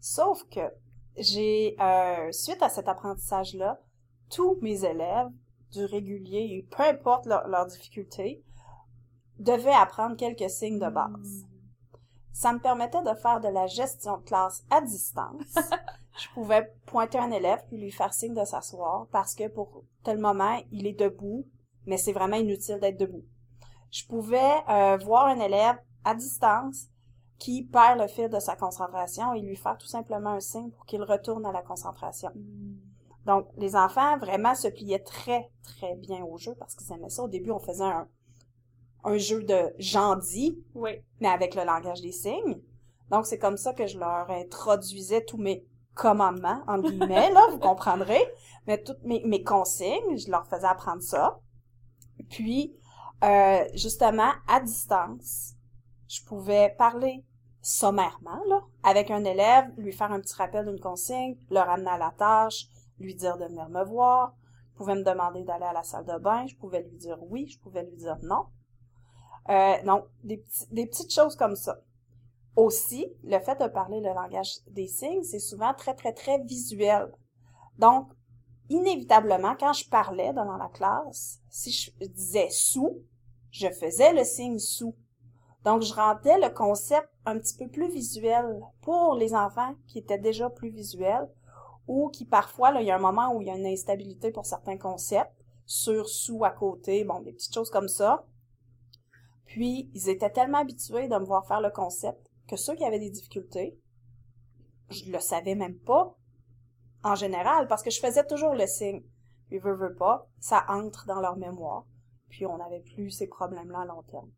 Sauf 0.00 0.44
que 0.48 0.60
j'ai, 1.16 1.74
euh, 1.80 2.30
suite 2.30 2.62
à 2.62 2.68
cet 2.68 2.86
apprentissage-là, 2.86 3.80
tous 4.30 4.58
mes 4.62 4.84
élèves 4.84 5.30
du 5.72 5.84
régulier, 5.84 6.66
peu 6.70 6.82
importe 6.82 7.26
leur, 7.26 7.46
leur 7.48 7.66
difficulté, 7.66 8.42
devaient 9.38 9.70
apprendre 9.72 10.16
quelques 10.16 10.50
signes 10.50 10.78
de 10.78 10.88
base. 10.88 11.44
Hmm. 11.44 11.48
Ça 12.32 12.52
me 12.52 12.60
permettait 12.60 13.02
de 13.02 13.14
faire 13.14 13.40
de 13.40 13.48
la 13.48 13.66
gestion 13.66 14.18
de 14.18 14.22
classe 14.22 14.64
à 14.70 14.80
distance. 14.80 15.54
je 16.18 16.28
pouvais 16.34 16.72
pointer 16.86 17.18
un 17.18 17.30
élève 17.30 17.64
puis 17.68 17.78
lui 17.78 17.90
faire 17.90 18.14
signe 18.14 18.34
de 18.34 18.44
s'asseoir 18.44 19.06
parce 19.10 19.34
que 19.34 19.48
pour 19.48 19.84
tel 20.04 20.18
moment, 20.18 20.60
il 20.70 20.86
est 20.86 20.98
debout, 20.98 21.46
mais 21.86 21.96
c'est 21.96 22.12
vraiment 22.12 22.36
inutile 22.36 22.78
d'être 22.80 22.98
debout. 22.98 23.24
Je 23.90 24.04
pouvais 24.04 24.52
euh, 24.68 24.96
voir 24.98 25.26
un 25.26 25.40
élève 25.40 25.78
à 26.04 26.14
distance 26.14 26.86
qui 27.38 27.64
perd 27.64 28.00
le 28.00 28.08
fil 28.08 28.28
de 28.28 28.40
sa 28.40 28.56
concentration 28.56 29.32
et 29.32 29.40
lui 29.40 29.56
faire 29.56 29.78
tout 29.78 29.86
simplement 29.86 30.30
un 30.30 30.40
signe 30.40 30.70
pour 30.70 30.86
qu'il 30.86 31.02
retourne 31.02 31.46
à 31.46 31.52
la 31.52 31.62
concentration. 31.62 32.30
Hmm. 32.34 32.87
Donc, 33.28 33.46
les 33.58 33.76
enfants 33.76 34.16
vraiment 34.16 34.54
se 34.54 34.68
pliaient 34.68 35.02
très, 35.02 35.50
très 35.62 35.94
bien 35.96 36.24
au 36.24 36.38
jeu 36.38 36.54
parce 36.58 36.74
qu'ils 36.74 36.90
aimaient 36.94 37.10
ça. 37.10 37.22
Au 37.22 37.28
début, 37.28 37.50
on 37.50 37.58
faisait 37.58 37.84
un, 37.84 38.08
un 39.04 39.18
jeu 39.18 39.42
de 39.42 39.74
oui. 40.74 40.92
mais 41.20 41.28
avec 41.28 41.54
le 41.54 41.62
langage 41.62 42.00
des 42.00 42.10
signes. 42.10 42.58
Donc, 43.10 43.26
c'est 43.26 43.38
comme 43.38 43.58
ça 43.58 43.74
que 43.74 43.86
je 43.86 43.98
leur 43.98 44.30
introduisais 44.30 45.22
tous 45.26 45.36
mes 45.36 45.66
commandements, 45.92 46.62
en 46.66 46.78
guillemets, 46.78 47.30
là, 47.30 47.42
vous 47.50 47.58
comprendrez. 47.58 48.24
Mais 48.66 48.82
toutes 48.82 49.02
mes, 49.04 49.22
mes 49.26 49.42
consignes, 49.42 50.16
je 50.16 50.30
leur 50.30 50.46
faisais 50.46 50.66
apprendre 50.66 51.02
ça. 51.02 51.38
Puis, 52.30 52.74
euh, 53.24 53.62
justement, 53.74 54.32
à 54.46 54.60
distance, 54.60 55.52
je 56.08 56.24
pouvais 56.24 56.74
parler 56.78 57.26
sommairement, 57.60 58.42
là, 58.48 58.62
avec 58.84 59.10
un 59.10 59.24
élève, 59.24 59.66
lui 59.76 59.92
faire 59.92 60.12
un 60.12 60.20
petit 60.20 60.34
rappel 60.34 60.64
d'une 60.64 60.80
consigne, 60.80 61.36
le 61.50 61.58
ramener 61.58 61.90
à 61.90 61.98
la 61.98 62.14
tâche, 62.16 62.68
lui 62.98 63.14
dire 63.14 63.38
de 63.38 63.44
venir 63.44 63.68
me 63.68 63.84
voir, 63.84 64.34
je 64.72 64.76
pouvais 64.76 64.94
me 64.94 65.02
demander 65.02 65.44
d'aller 65.44 65.64
à 65.64 65.72
la 65.72 65.82
salle 65.82 66.04
de 66.04 66.18
bain, 66.18 66.46
je 66.46 66.56
pouvais 66.56 66.82
lui 66.82 66.96
dire 66.96 67.18
oui, 67.22 67.46
je 67.48 67.58
pouvais 67.58 67.84
lui 67.84 67.96
dire 67.96 68.16
non. 68.22 68.46
Euh, 69.48 69.82
donc, 69.84 70.04
des, 70.22 70.44
des 70.70 70.86
petites 70.86 71.12
choses 71.12 71.36
comme 71.36 71.56
ça. 71.56 71.80
Aussi, 72.54 73.06
le 73.22 73.38
fait 73.38 73.60
de 73.60 73.68
parler 73.68 74.00
le 74.00 74.08
langage 74.08 74.50
des 74.68 74.88
signes, 74.88 75.22
c'est 75.22 75.38
souvent 75.38 75.72
très, 75.74 75.94
très, 75.94 76.12
très 76.12 76.38
visuel. 76.42 77.10
Donc, 77.78 78.08
inévitablement, 78.68 79.54
quand 79.58 79.72
je 79.72 79.88
parlais 79.88 80.32
dans 80.32 80.56
la 80.56 80.68
classe, 80.68 81.40
si 81.50 81.70
je 81.70 81.90
disais 82.06 82.50
sous, 82.50 83.02
je 83.50 83.68
faisais 83.68 84.12
le 84.12 84.24
signe 84.24 84.58
sous. 84.58 84.94
Donc, 85.64 85.82
je 85.82 85.94
rendais 85.94 86.38
le 86.38 86.50
concept 86.50 87.08
un 87.24 87.38
petit 87.38 87.56
peu 87.56 87.68
plus 87.68 87.88
visuel 87.88 88.60
pour 88.82 89.14
les 89.14 89.34
enfants 89.34 89.74
qui 89.86 89.98
étaient 89.98 90.18
déjà 90.18 90.50
plus 90.50 90.70
visuels 90.70 91.28
ou 91.88 92.10
qui 92.10 92.26
parfois, 92.26 92.70
là, 92.70 92.82
il 92.82 92.86
y 92.86 92.90
a 92.90 92.96
un 92.96 93.00
moment 93.00 93.34
où 93.34 93.40
il 93.40 93.48
y 93.48 93.50
a 93.50 93.56
une 93.56 93.66
instabilité 93.66 94.30
pour 94.30 94.46
certains 94.46 94.76
concepts, 94.76 95.32
sur, 95.64 96.08
sous, 96.08 96.44
à 96.44 96.50
côté, 96.50 97.04
bon, 97.04 97.20
des 97.20 97.32
petites 97.32 97.52
choses 97.52 97.70
comme 97.70 97.88
ça. 97.88 98.26
Puis, 99.46 99.90
ils 99.94 100.08
étaient 100.08 100.30
tellement 100.30 100.58
habitués 100.58 101.08
de 101.08 101.16
me 101.16 101.24
voir 101.24 101.46
faire 101.46 101.60
le 101.60 101.70
concept 101.70 102.30
que 102.46 102.56
ceux 102.56 102.74
qui 102.74 102.84
avaient 102.84 102.98
des 102.98 103.10
difficultés, 103.10 103.78
je 104.90 105.10
le 105.10 105.20
savais 105.20 105.54
même 105.54 105.78
pas 105.78 106.16
en 107.04 107.14
général 107.14 107.68
parce 107.68 107.82
que 107.82 107.90
je 107.90 108.00
faisais 108.00 108.24
toujours 108.26 108.54
le 108.54 108.66
signe. 108.66 109.02
Puis, 109.48 109.58
veut, 109.58 109.74
veut 109.74 109.94
pas, 109.94 110.28
ça 110.40 110.64
entre 110.68 111.06
dans 111.06 111.20
leur 111.20 111.36
mémoire. 111.36 111.84
Puis, 112.28 112.46
on 112.46 112.58
n'avait 112.58 112.80
plus 112.94 113.10
ces 113.10 113.26
problèmes-là 113.26 113.80
à 113.80 113.84
long 113.86 114.02
terme. 114.02 114.30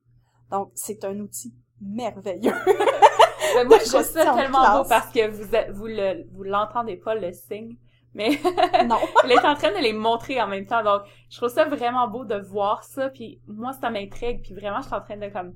Donc, 0.50 0.70
c'est 0.74 1.04
un 1.04 1.18
outil 1.18 1.54
merveilleux. 1.80 2.54
moi, 3.66 3.78
je 3.84 3.88
trouve 3.88 4.02
ça 4.02 4.34
tellement 4.34 4.78
beau 4.78 4.88
parce 4.88 5.12
que 5.12 5.28
vous, 5.28 5.78
vous 5.78 5.86
le, 5.86 6.26
vous 6.32 6.42
l'entendez 6.44 6.96
pas, 6.96 7.14
le 7.14 7.32
signe. 7.32 7.76
Mais, 8.14 8.40
non. 8.86 8.98
elle 9.24 9.32
est 9.32 9.44
en 9.44 9.54
train 9.54 9.70
de 9.70 9.82
les 9.82 9.92
montrer 9.92 10.40
en 10.40 10.48
même 10.48 10.66
temps. 10.66 10.82
Donc, 10.82 11.02
je 11.30 11.36
trouve 11.36 11.48
ça 11.48 11.64
vraiment 11.64 12.08
beau 12.08 12.24
de 12.24 12.36
voir 12.36 12.84
ça. 12.84 13.08
Puis, 13.10 13.40
moi, 13.46 13.72
ça 13.72 13.90
m'intrigue. 13.90 14.42
Puis, 14.42 14.54
vraiment, 14.54 14.80
je 14.80 14.86
suis 14.86 14.94
en 14.94 15.00
train 15.00 15.16
de, 15.16 15.28
comme, 15.28 15.54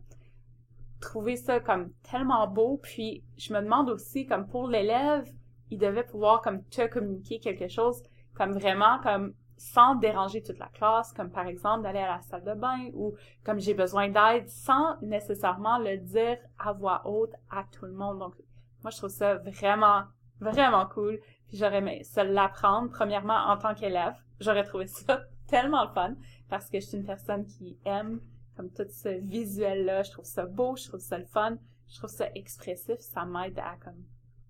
trouver 1.01 1.37
ça, 1.37 1.61
comme, 1.61 1.91
tellement 2.11 2.47
beau. 2.47 2.81
Puis, 2.83 3.25
je 3.37 3.53
me 3.53 3.61
demande 3.61 3.91
aussi, 3.91 4.27
comme, 4.27 4.47
pour 4.47 4.69
l'élève, 4.69 5.27
il 5.71 5.79
devait 5.79 6.05
pouvoir, 6.05 6.43
comme, 6.43 6.63
te 6.65 6.87
communiquer 6.87 7.41
quelque 7.41 7.69
chose 7.69 8.03
comme 8.35 8.53
vraiment 8.53 8.99
comme 9.03 9.33
sans 9.57 9.95
déranger 9.95 10.43
toute 10.43 10.59
la 10.59 10.69
classe, 10.69 11.13
comme 11.13 11.31
par 11.31 11.47
exemple 11.47 11.83
d'aller 11.83 12.01
à 12.01 12.17
la 12.17 12.21
salle 12.23 12.45
de 12.45 12.55
bain 12.55 12.91
ou 12.95 13.15
comme 13.45 13.61
j'ai 13.61 13.75
besoin 13.75 14.09
d'aide 14.09 14.49
sans 14.49 15.01
nécessairement 15.01 15.79
le 15.79 15.99
dire 15.99 16.39
à 16.59 16.73
voix 16.73 17.03
haute 17.07 17.33
à 17.51 17.65
tout 17.73 17.87
le 17.87 17.93
monde. 17.93 18.19
Donc, 18.19 18.35
moi, 18.83 18.91
je 18.91 18.99
trouve 18.99 19.11
ça 19.11 19.37
vraiment, 19.37 20.03
vraiment 20.41 20.87
cool. 20.87 21.19
Puis 21.49 21.57
j'aurais 21.57 21.79
aimé 21.79 22.03
ça 22.05 22.25
l'apprendre, 22.25 22.91
premièrement, 22.91 23.47
en 23.47 23.57
tant 23.57 23.75
qu'élève. 23.75 24.15
J'aurais 24.41 24.65
trouvé 24.65 24.87
ça 24.87 25.23
tellement 25.49 25.89
fun 25.89 26.17
parce 26.49 26.69
que 26.69 26.81
je 26.81 26.87
suis 26.87 26.97
une 26.99 27.07
personne 27.07 27.47
qui 27.47 27.79
aime 27.85 28.21
comme 28.57 28.71
tout 28.71 28.87
ce 28.89 29.09
visuel-là. 29.09 30.03
Je 30.03 30.13
trouve 30.13 30.25
ça 30.25 30.47
beau, 30.47 30.77
je 30.77 30.89
trouve 30.89 31.01
ça 31.01 31.19
le 31.19 31.25
fun, 31.25 31.57
je 31.89 31.97
trouve 31.97 32.11
ça 32.11 32.29
expressif. 32.35 32.99
Ça 33.01 33.25
m'aide 33.25 33.59
à 33.59 33.77
comme 33.83 34.05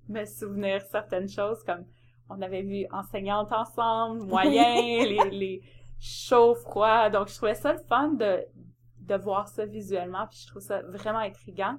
me 0.09 0.25
souvenir 0.25 0.83
certaines 0.83 1.29
choses 1.29 1.63
comme 1.65 1.85
on 2.29 2.41
avait 2.43 2.63
vu 2.63 2.87
enseignante 2.91 3.53
ensemble, 3.53 4.25
moyen, 4.25 5.05
les, 5.05 5.31
les 5.31 5.63
chauds, 6.01 6.55
froids. 6.55 7.11
Donc, 7.11 7.29
je 7.29 7.35
trouvais 7.35 7.55
ça 7.55 7.73
le 7.73 7.79
fun 7.79 8.13
de, 8.13 8.45
de 9.01 9.15
voir 9.15 9.49
ça 9.49 9.67
visuellement, 9.67 10.27
puis 10.29 10.41
je 10.43 10.47
trouve 10.49 10.63
ça 10.63 10.83
vraiment 10.83 11.19
intriguant. 11.19 11.79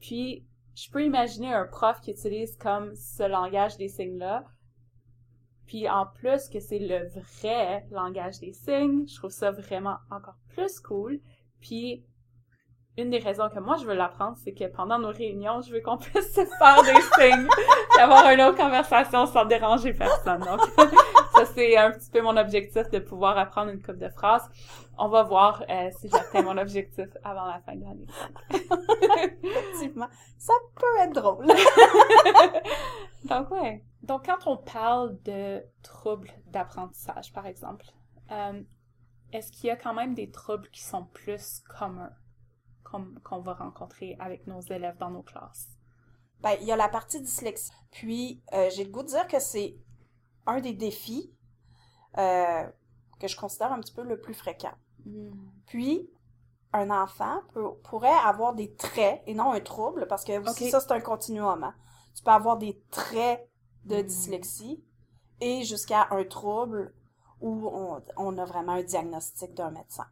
Puis, 0.00 0.46
je 0.74 0.90
peux 0.90 1.04
imaginer 1.04 1.52
un 1.52 1.66
prof 1.66 2.00
qui 2.00 2.12
utilise 2.12 2.56
comme 2.56 2.94
ce 2.94 3.28
langage 3.28 3.76
des 3.76 3.88
signes-là. 3.88 4.44
Puis, 5.66 5.88
en 5.88 6.06
plus 6.06 6.48
que 6.48 6.60
c'est 6.60 6.78
le 6.78 7.08
vrai 7.08 7.86
langage 7.90 8.38
des 8.38 8.52
signes, 8.52 9.06
je 9.06 9.16
trouve 9.16 9.30
ça 9.30 9.50
vraiment 9.50 9.96
encore 10.10 10.38
plus 10.48 10.80
cool. 10.80 11.20
Puis, 11.60 12.04
une 12.98 13.10
des 13.10 13.18
raisons 13.18 13.48
que 13.48 13.60
moi 13.60 13.76
je 13.76 13.86
veux 13.86 13.94
l'apprendre, 13.94 14.36
c'est 14.42 14.52
que 14.52 14.64
pendant 14.64 14.98
nos 14.98 15.12
réunions, 15.12 15.62
je 15.62 15.72
veux 15.72 15.80
qu'on 15.80 15.96
puisse 15.98 16.34
se 16.34 16.44
faire 16.44 16.82
des 16.82 17.00
signes 17.16 17.48
et 17.96 18.00
avoir 18.00 18.30
une 18.30 18.40
autre 18.42 18.56
conversation 18.56 19.24
sans 19.26 19.44
déranger 19.44 19.94
personne. 19.94 20.40
Donc, 20.40 20.60
ça 21.34 21.46
c'est 21.54 21.76
un 21.76 21.92
petit 21.92 22.10
peu 22.10 22.20
mon 22.20 22.36
objectif 22.36 22.90
de 22.90 22.98
pouvoir 22.98 23.38
apprendre 23.38 23.70
une 23.70 23.80
coupe 23.80 23.98
de 23.98 24.08
phrases. 24.08 24.48
On 24.98 25.08
va 25.08 25.22
voir 25.22 25.62
euh, 25.70 25.90
si 26.00 26.08
j'atteins 26.08 26.42
mon 26.42 26.58
objectif 26.58 27.06
avant 27.22 27.46
la 27.46 27.60
fin 27.60 27.76
de 27.76 27.84
l'année. 27.84 28.06
Effectivement, 29.44 30.08
ça 30.36 30.54
peut 30.74 31.00
être 31.02 31.14
drôle. 31.14 31.46
Donc 33.24 33.50
ouais. 33.52 33.84
Donc 34.02 34.26
quand 34.26 34.50
on 34.50 34.56
parle 34.56 35.16
de 35.22 35.62
troubles 35.84 36.32
d'apprentissage, 36.46 37.32
par 37.32 37.46
exemple, 37.46 37.86
euh, 38.32 38.60
est-ce 39.32 39.52
qu'il 39.52 39.68
y 39.68 39.70
a 39.70 39.76
quand 39.76 39.94
même 39.94 40.14
des 40.14 40.30
troubles 40.30 40.68
qui 40.70 40.82
sont 40.82 41.04
plus 41.04 41.62
communs? 41.78 42.10
Qu'on 42.90 43.40
va 43.40 43.54
rencontrer 43.54 44.16
avec 44.18 44.46
nos 44.46 44.60
élèves 44.60 44.96
dans 44.98 45.10
nos 45.10 45.22
classes? 45.22 45.68
Ben, 46.40 46.56
il 46.60 46.66
y 46.66 46.72
a 46.72 46.76
la 46.76 46.88
partie 46.88 47.20
dyslexie. 47.20 47.72
Puis, 47.90 48.42
euh, 48.52 48.70
j'ai 48.70 48.84
le 48.84 48.90
goût 48.90 49.02
de 49.02 49.08
dire 49.08 49.26
que 49.26 49.40
c'est 49.40 49.76
un 50.46 50.60
des 50.60 50.72
défis 50.72 51.32
euh, 52.16 52.66
que 53.18 53.28
je 53.28 53.36
considère 53.36 53.72
un 53.72 53.80
petit 53.80 53.92
peu 53.92 54.02
le 54.02 54.20
plus 54.20 54.34
fréquent. 54.34 54.74
Hmm. 55.04 55.32
Puis, 55.66 56.08
un 56.72 56.90
enfant 56.90 57.42
pourrait 57.84 58.08
avoir 58.24 58.54
des 58.54 58.74
traits 58.74 59.22
et 59.26 59.34
non 59.34 59.52
un 59.52 59.60
trouble, 59.60 60.06
parce 60.06 60.24
que 60.24 60.38
aussi 60.48 60.70
ça, 60.70 60.80
c'est 60.80 60.92
un 60.92 61.00
continuum. 61.00 61.64
Hein. 61.64 61.74
Tu 62.14 62.22
peux 62.22 62.30
avoir 62.30 62.56
des 62.56 62.80
traits 62.90 63.48
de 63.84 63.96
hmm. 63.96 64.02
dyslexie 64.02 64.84
et 65.40 65.64
jusqu'à 65.64 66.08
un 66.10 66.24
trouble 66.24 66.94
où 67.40 67.68
on, 67.68 68.02
on, 68.16 68.38
a 68.38 68.44
vraiment 68.44 68.72
un 68.72 68.82
diagnostic 68.82 69.54
d'un 69.54 69.70
médecin. 69.70 70.06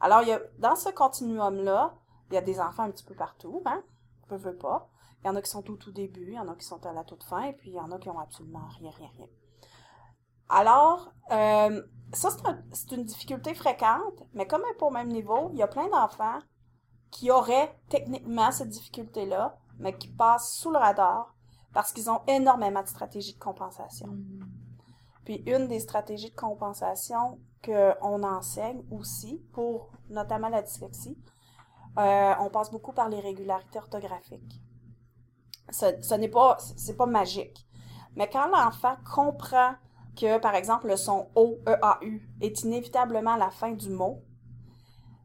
Alors, 0.00 0.22
dans 0.58 0.76
ce 0.76 0.90
continuum-là, 0.90 1.94
il 2.30 2.34
y 2.34 2.36
a 2.36 2.42
des 2.42 2.60
enfants 2.60 2.84
un 2.84 2.90
petit 2.90 3.04
peu 3.04 3.14
partout, 3.14 3.62
hein? 3.64 3.82
Peu, 4.28 4.36
veut 4.36 4.56
pas. 4.56 4.88
Il 5.22 5.28
y 5.28 5.30
en 5.30 5.36
a 5.36 5.42
qui 5.42 5.50
sont 5.50 5.68
au 5.70 5.76
tout 5.76 5.92
début, 5.92 6.26
il 6.28 6.34
y 6.34 6.38
en 6.38 6.48
a 6.48 6.54
qui 6.54 6.64
sont 6.64 6.84
à 6.84 6.92
la 6.92 7.04
toute 7.04 7.24
fin, 7.24 7.42
et 7.42 7.52
puis 7.52 7.70
il 7.70 7.74
y 7.74 7.80
en 7.80 7.90
a 7.92 7.98
qui 7.98 8.08
ont 8.10 8.18
absolument 8.18 8.66
rien, 8.78 8.90
rien, 8.90 9.08
rien. 9.16 9.26
Alors, 10.48 11.12
euh, 11.30 11.82
ça, 12.12 12.30
c'est 12.72 12.92
une 12.92 13.04
difficulté 13.04 13.54
fréquente, 13.54 14.22
mais 14.34 14.46
comme 14.46 14.62
au 14.80 14.90
même 14.90 15.08
niveau, 15.08 15.50
il 15.52 15.58
y 15.58 15.62
a 15.62 15.68
plein 15.68 15.88
d'enfants 15.88 16.38
qui 17.10 17.30
auraient 17.30 17.78
techniquement 17.88 18.52
cette 18.52 18.68
difficulté-là, 18.68 19.58
mais 19.78 19.96
qui 19.96 20.08
passent 20.08 20.56
sous 20.56 20.70
le 20.70 20.78
radar 20.78 21.34
parce 21.72 21.92
qu'ils 21.92 22.10
ont 22.10 22.20
énormément 22.26 22.82
de 22.82 22.88
stratégies 22.88 23.34
de 23.34 23.38
compensation. 23.38 24.08
Mm. 24.08 24.65
Puis 25.26 25.42
une 25.46 25.66
des 25.66 25.80
stratégies 25.80 26.30
de 26.30 26.36
compensation 26.36 27.40
qu'on 27.62 28.22
enseigne 28.22 28.82
aussi 28.92 29.44
pour 29.52 29.90
notamment 30.08 30.48
la 30.48 30.62
dyslexie, 30.62 31.18
euh, 31.98 32.34
on 32.40 32.48
passe 32.48 32.70
beaucoup 32.70 32.92
par 32.92 33.08
les 33.08 33.18
régularités 33.18 33.78
orthographiques. 33.78 34.62
Ce, 35.70 36.14
n'est 36.14 36.28
pas, 36.28 36.56
c'est 36.76 36.96
pas 36.96 37.06
magique. 37.06 37.66
Mais 38.14 38.30
quand 38.30 38.46
l'enfant 38.46 38.94
comprend 39.14 39.74
que, 40.16 40.38
par 40.38 40.54
exemple, 40.54 40.86
le 40.86 40.96
son 40.96 41.28
O, 41.34 41.58
E, 41.66 41.76
A, 41.82 41.98
U 42.02 42.30
est 42.40 42.62
inévitablement 42.62 43.34
la 43.34 43.50
fin 43.50 43.72
du 43.72 43.90
mot, 43.90 44.22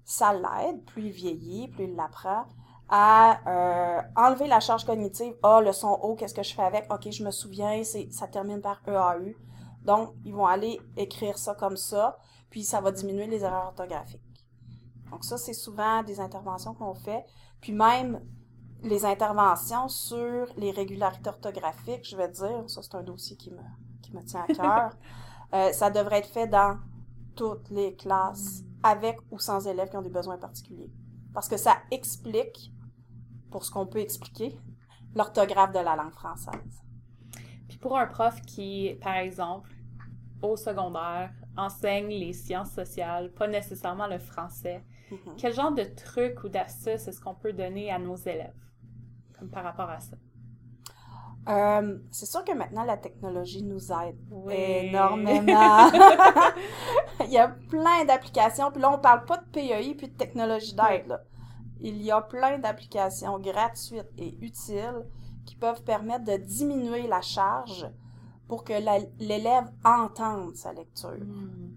ça 0.03 0.33
l'aide, 0.33 0.83
plus 0.85 1.03
il 1.03 1.11
vieillit, 1.11 1.67
plus 1.67 1.83
il 1.83 1.95
l'apprend, 1.95 2.45
à 2.89 3.39
euh, 3.47 4.01
enlever 4.15 4.47
la 4.47 4.59
charge 4.59 4.83
cognitive. 4.83 5.35
Ah, 5.43 5.61
le 5.61 5.73
son 5.73 5.91
O, 6.01 6.15
qu'est-ce 6.15 6.33
que 6.33 6.43
je 6.43 6.55
fais 6.55 6.63
avec? 6.63 6.91
OK, 6.91 7.11
je 7.11 7.23
me 7.23 7.29
souviens, 7.29 7.83
c'est, 7.83 8.11
ça 8.11 8.27
termine 8.27 8.61
par 8.61 8.81
E, 8.87 8.95
A, 8.95 9.19
U. 9.19 9.37
Donc, 9.83 10.13
ils 10.25 10.33
vont 10.33 10.45
aller 10.45 10.79
écrire 10.97 11.37
ça 11.37 11.55
comme 11.55 11.77
ça, 11.77 12.17
puis 12.49 12.63
ça 12.63 12.81
va 12.81 12.91
diminuer 12.91 13.27
les 13.27 13.43
erreurs 13.43 13.67
orthographiques. 13.67 14.21
Donc 15.09 15.25
ça, 15.25 15.37
c'est 15.37 15.53
souvent 15.53 16.03
des 16.03 16.19
interventions 16.19 16.73
qu'on 16.73 16.93
fait. 16.93 17.25
Puis 17.59 17.73
même 17.73 18.21
les 18.83 19.05
interventions 19.05 19.87
sur 19.87 20.47
les 20.57 20.71
régularités 20.71 21.29
orthographiques, 21.29 22.07
je 22.07 22.15
vais 22.15 22.29
dire, 22.29 22.63
ça 22.67 22.81
c'est 22.81 22.95
un 22.95 23.03
dossier 23.03 23.35
qui 23.35 23.51
me, 23.51 23.61
qui 24.01 24.13
me 24.13 24.23
tient 24.23 24.45
à 24.47 24.53
cœur, 24.53 24.97
euh, 25.53 25.71
ça 25.73 25.89
devrait 25.91 26.19
être 26.19 26.29
fait 26.29 26.47
dans 26.47 26.79
toutes 27.35 27.69
les 27.69 27.95
classes, 27.95 28.63
avec 28.83 29.19
ou 29.29 29.39
sans 29.39 29.67
élèves 29.67 29.89
qui 29.89 29.97
ont 29.97 30.01
des 30.01 30.09
besoins 30.09 30.37
particuliers. 30.37 30.91
Parce 31.33 31.47
que 31.47 31.57
ça 31.57 31.77
explique, 31.91 32.73
pour 33.51 33.63
ce 33.63 33.71
qu'on 33.71 33.85
peut 33.85 33.99
expliquer, 33.99 34.59
l'orthographe 35.13 35.71
de 35.71 35.79
la 35.79 35.95
langue 35.95 36.13
française. 36.13 36.81
Pour 37.81 37.97
un 37.97 38.05
prof 38.05 38.41
qui, 38.43 38.95
par 39.01 39.15
exemple, 39.15 39.71
au 40.41 40.55
secondaire, 40.55 41.31
enseigne 41.57 42.09
les 42.09 42.33
sciences 42.33 42.71
sociales, 42.71 43.31
pas 43.31 43.47
nécessairement 43.47 44.07
le 44.07 44.19
français, 44.19 44.83
mm-hmm. 45.11 45.35
quel 45.37 45.53
genre 45.53 45.71
de 45.71 45.83
trucs 45.83 46.43
ou 46.43 46.49
d'astuces 46.49 47.07
est-ce 47.07 47.19
qu'on 47.19 47.35
peut 47.35 47.53
donner 47.53 47.91
à 47.91 47.99
nos 47.99 48.15
élèves 48.15 48.53
comme 49.37 49.49
par 49.49 49.63
rapport 49.63 49.89
à 49.89 49.99
ça? 49.99 50.15
Euh, 51.49 51.97
c'est 52.11 52.27
sûr 52.27 52.45
que 52.45 52.53
maintenant 52.53 52.83
la 52.83 52.97
technologie 52.97 53.63
nous 53.63 53.91
aide 53.91 54.19
énormément. 54.51 55.89
Il 57.21 57.31
y 57.31 57.39
a 57.39 57.47
plein 57.47 58.05
d'applications, 58.05 58.71
puis 58.71 58.79
là 58.79 58.91
on 58.93 58.99
parle 58.99 59.25
pas 59.25 59.37
de 59.37 59.45
PEI 59.51 59.95
puis 59.95 60.07
de 60.07 60.15
technologie 60.15 60.75
d'aide. 60.75 61.19
Il 61.79 61.99
y 62.03 62.11
a 62.11 62.21
plein 62.21 62.59
d'applications 62.59 63.39
gratuites 63.39 64.11
et 64.19 64.37
utiles 64.41 65.03
qui 65.45 65.55
peuvent 65.55 65.83
permettre 65.83 66.25
de 66.25 66.37
diminuer 66.37 67.07
la 67.07 67.21
charge 67.21 67.89
pour 68.47 68.63
que 68.63 68.73
l'élève 69.19 69.71
entende 69.83 70.55
sa 70.55 70.73
lecture. 70.73 71.11
Hmm. 71.11 71.73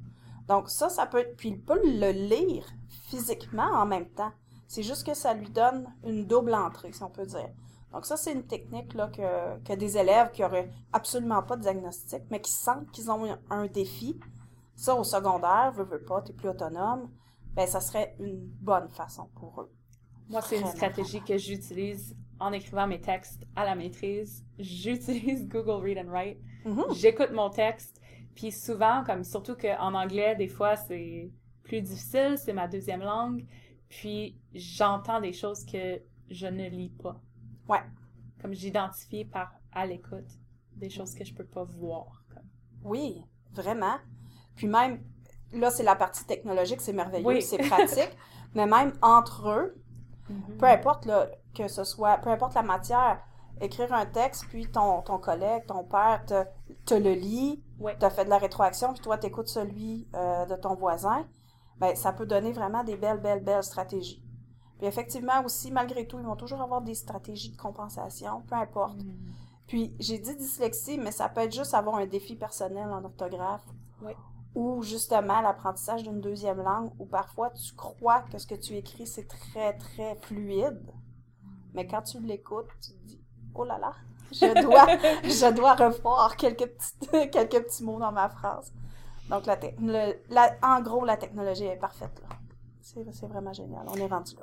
Donc 0.48 0.68
ça, 0.68 0.88
ça 0.88 1.07
peut 1.07 1.18
être... 1.18 1.37
Puis 1.37 1.50
il 1.50 1.61
peut 1.61 1.81
le 1.85 2.11
lire 2.11 2.66
physiquement 2.88 3.70
en 3.72 3.87
même 3.87 4.09
temps. 4.09 4.33
C'est 4.66 4.83
juste 4.83 5.07
que 5.07 5.14
ça 5.14 5.35
lui 5.35 5.48
donne 5.48 5.87
une 6.05 6.27
double 6.27 6.55
entrée, 6.55 6.92
si 6.92 7.03
on 7.03 7.11
peut 7.11 7.27
dire. 7.27 7.50
Donc 7.92 8.07
ça, 8.07 8.16
c'est 8.16 8.33
une 8.33 8.44
technique 8.44 8.92
là, 8.94 9.07
que, 9.07 9.62
que 9.62 9.72
des 9.72 9.96
élèves 9.96 10.33
qui 10.33 10.42
auraient 10.42 10.68
absolument 10.92 11.44
pas 11.44 11.57
de 11.57 11.62
diagnostic, 11.62 12.22
mais 12.29 12.40
qui 12.40 12.50
sentent 12.50 12.90
qu'ils 12.90 13.09
ont 13.09 13.38
un, 13.50 13.66
défi. 13.66 14.18
Ça, 14.74 14.96
au 14.96 15.05
secondaire, 15.05 15.70
veux, 15.72 15.85
veux 15.85 16.03
pas, 16.03 16.20
tu 16.22 16.33
es 16.33 16.35
plus 16.35 16.48
autonome, 16.48 17.09
ben 17.53 17.68
ça 17.68 17.81
serait 17.81 18.16
une 18.18 18.40
bonne 18.61 18.88
façon 18.88 19.29
pour 19.37 19.61
eux. 19.61 19.72
Moi, 20.29 20.42
c'est 20.42 20.59
une 20.59 20.66
stratégie 20.66 21.22
que 21.22 21.38
j'utilise 21.38 22.16
en 22.40 22.53
écrivant 22.53 22.87
mes 22.87 23.01
textes 23.01 23.47
à 23.57 23.64
la 23.64 23.75
maîtrise. 23.75 24.44
J'utilise 24.59 25.47
Google 25.49 25.83
Read 25.83 25.99
and 25.99 26.11
Write. 26.11 26.38
Mm-hmm. 26.64 26.99
J'écoute 26.99 27.31
mon 27.33 27.51
texte, 27.51 28.01
puis 28.35 28.53
souvent, 28.53 29.05
comme 29.05 29.25
surtout 29.25 29.55
qu'en 29.55 29.94
anglais, 29.94 30.35
des 30.37 30.49
fois, 30.49 30.77
c'est 30.77 31.31
plus 31.62 31.83
difficile, 31.83 32.37
c'est 32.37 32.53
ma 32.53 32.68
deuxième 32.68 33.01
langue, 33.01 33.47
puis 33.88 34.38
j'entends 34.53 35.20
des 35.20 35.33
choses 35.33 35.64
que 35.64 36.01
je 36.31 36.47
ne 36.47 36.68
lis 36.68 36.90
pas. 37.03 37.20
Ouais. 37.68 37.83
Comme 38.40 38.53
j'identifie 38.53 39.25
par 39.25 39.53
à 39.73 39.87
l'écoute 39.87 40.29
des 40.77 40.90
choses 40.90 41.14
que 41.14 41.25
je 41.25 41.35
peux 41.35 41.44
pas 41.44 41.64
voir. 41.64 42.25
Oui, 42.83 43.23
vraiment. 43.53 43.97
Puis 44.57 44.66
même, 44.66 45.03
là, 45.53 45.70
c'est 45.70 45.83
la 45.83 45.97
partie 45.97 46.25
technologique, 46.27 46.81
c'est 46.81 46.92
merveilleux, 46.92 47.40
c'est 47.40 47.59
pratique, 47.59 48.16
mais 48.55 48.66
même 48.66 48.92
entre 49.01 49.49
eux, 49.49 49.83
mm-hmm. 50.31 50.57
peu 50.59 50.66
importe 50.66 51.07
là, 51.07 51.31
que 51.54 51.68
ce 51.68 51.84
soit, 51.84 52.18
peu 52.18 52.30
importe 52.30 52.54
la 52.54 52.62
matière, 52.62 53.20
écrire 53.60 53.92
un 53.92 54.06
texte, 54.06 54.46
puis 54.48 54.70
ton, 54.70 55.02
ton 55.02 55.18
collègue, 55.18 55.66
ton 55.66 55.84
père 55.84 56.24
te, 56.26 56.44
te 56.84 56.94
le 56.94 57.12
lit, 57.12 57.62
ouais. 57.78 57.96
te 57.96 58.08
fait 58.08 58.24
de 58.24 58.30
la 58.30 58.38
rétroaction, 58.38 58.92
puis 58.92 59.02
toi, 59.02 59.18
tu 59.18 59.26
écoutes 59.26 59.48
celui 59.48 60.08
euh, 60.14 60.46
de 60.46 60.56
ton 60.56 60.74
voisin, 60.74 61.26
ben, 61.78 61.94
ça 61.94 62.12
peut 62.12 62.26
donner 62.26 62.52
vraiment 62.52 62.84
des 62.84 62.96
belles, 62.96 63.20
belles, 63.20 63.42
belles 63.42 63.62
stratégies. 63.62 64.22
Puis 64.78 64.86
effectivement 64.86 65.44
aussi, 65.44 65.70
malgré 65.70 66.06
tout, 66.06 66.18
ils 66.18 66.26
vont 66.26 66.36
toujours 66.36 66.60
avoir 66.60 66.82
des 66.82 66.94
stratégies 66.94 67.52
de 67.52 67.56
compensation, 67.56 68.42
peu 68.48 68.56
importe. 68.56 69.02
Mm. 69.02 69.16
Puis 69.66 69.94
j'ai 69.98 70.18
dit 70.18 70.36
dyslexie, 70.36 70.98
mais 70.98 71.12
ça 71.12 71.28
peut 71.28 71.40
être 71.42 71.54
juste 71.54 71.74
avoir 71.74 71.96
un 71.96 72.06
défi 72.06 72.36
personnel 72.36 72.88
en 72.90 73.04
orthographe. 73.04 73.64
Oui. 74.02 74.12
Ou 74.54 74.82
justement 74.82 75.40
l'apprentissage 75.40 76.02
d'une 76.02 76.20
deuxième 76.20 76.62
langue, 76.62 76.92
où 76.98 77.06
parfois 77.06 77.50
tu 77.50 77.74
crois 77.74 78.22
que 78.22 78.38
ce 78.38 78.46
que 78.46 78.54
tu 78.54 78.74
écris, 78.74 79.06
c'est 79.06 79.26
très, 79.26 79.76
très 79.76 80.16
fluide. 80.16 80.92
Mais 81.74 81.87
quand 81.87 82.02
tu 82.02 82.20
l'écoutes, 82.20 82.68
tu 82.80 82.92
te 82.92 83.06
dis, 83.06 83.20
oh 83.54 83.64
là 83.64 83.78
là, 83.78 83.92
je 84.32 84.62
dois, 84.62 84.87
je 85.24 85.54
dois 85.54 85.74
revoir 85.74 86.37
quelques 86.37 86.66
petits, 86.66 87.30
quelques 87.30 87.64
petits 87.64 87.84
mots 87.84 87.98
dans 87.98 88.12
ma 88.12 88.28
phrase. 88.28 88.72
Donc, 89.28 89.46
la, 89.46 89.58
la 90.30 90.56
en 90.62 90.80
gros, 90.82 91.04
la 91.04 91.16
technologie 91.16 91.64
est 91.64 91.76
parfaite. 91.76 92.22
là. 92.22 92.37
C'est 92.80 93.26
vraiment 93.26 93.52
génial. 93.52 93.87
On 93.88 93.94
est 93.94 94.06
rendu 94.06 94.37
là. 94.37 94.42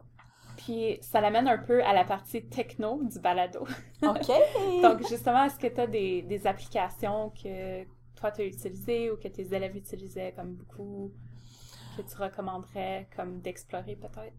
Puis 0.57 0.97
ça 1.01 1.21
l'amène 1.21 1.47
un 1.47 1.57
peu 1.57 1.83
à 1.83 1.93
la 1.93 2.03
partie 2.03 2.43
techno 2.43 3.01
du 3.03 3.19
balado. 3.19 3.61
OK. 4.03 4.81
Donc, 4.81 5.07
justement, 5.07 5.45
est-ce 5.45 5.57
que 5.57 5.67
tu 5.67 5.79
as 5.79 5.87
des, 5.87 6.21
des, 6.23 6.47
applications 6.47 7.31
que 7.31 7.83
toi, 8.15 8.31
tu 8.31 8.41
as 8.41 8.45
utilisées 8.45 9.11
ou 9.11 9.17
que 9.17 9.27
tes 9.27 9.53
élèves 9.53 9.75
utilisaient 9.75 10.33
comme 10.35 10.53
beaucoup, 10.53 11.11
que 11.97 12.01
tu 12.01 12.15
recommanderais 12.15 13.07
comme 13.15 13.39
d'explorer 13.39 13.95
peut-être? 13.95 14.35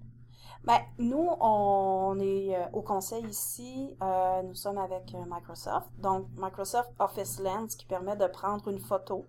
Ben, 0.65 0.81
nous, 0.99 1.29
on 1.41 2.19
est 2.21 2.57
euh, 2.57 2.67
au 2.73 2.83
conseil 2.83 3.25
ici. 3.27 3.97
Euh, 4.03 4.43
nous 4.43 4.55
sommes 4.55 4.79
avec 4.79 5.15
euh, 5.15 5.25
Microsoft. 5.29 5.89
Donc, 5.99 6.29
Microsoft 6.37 6.91
Office 6.99 7.41
Lens 7.41 7.75
qui 7.75 7.87
permet 7.87 8.17
de 8.17 8.27
prendre 8.27 8.69
une 8.69 8.79
photo 8.79 9.27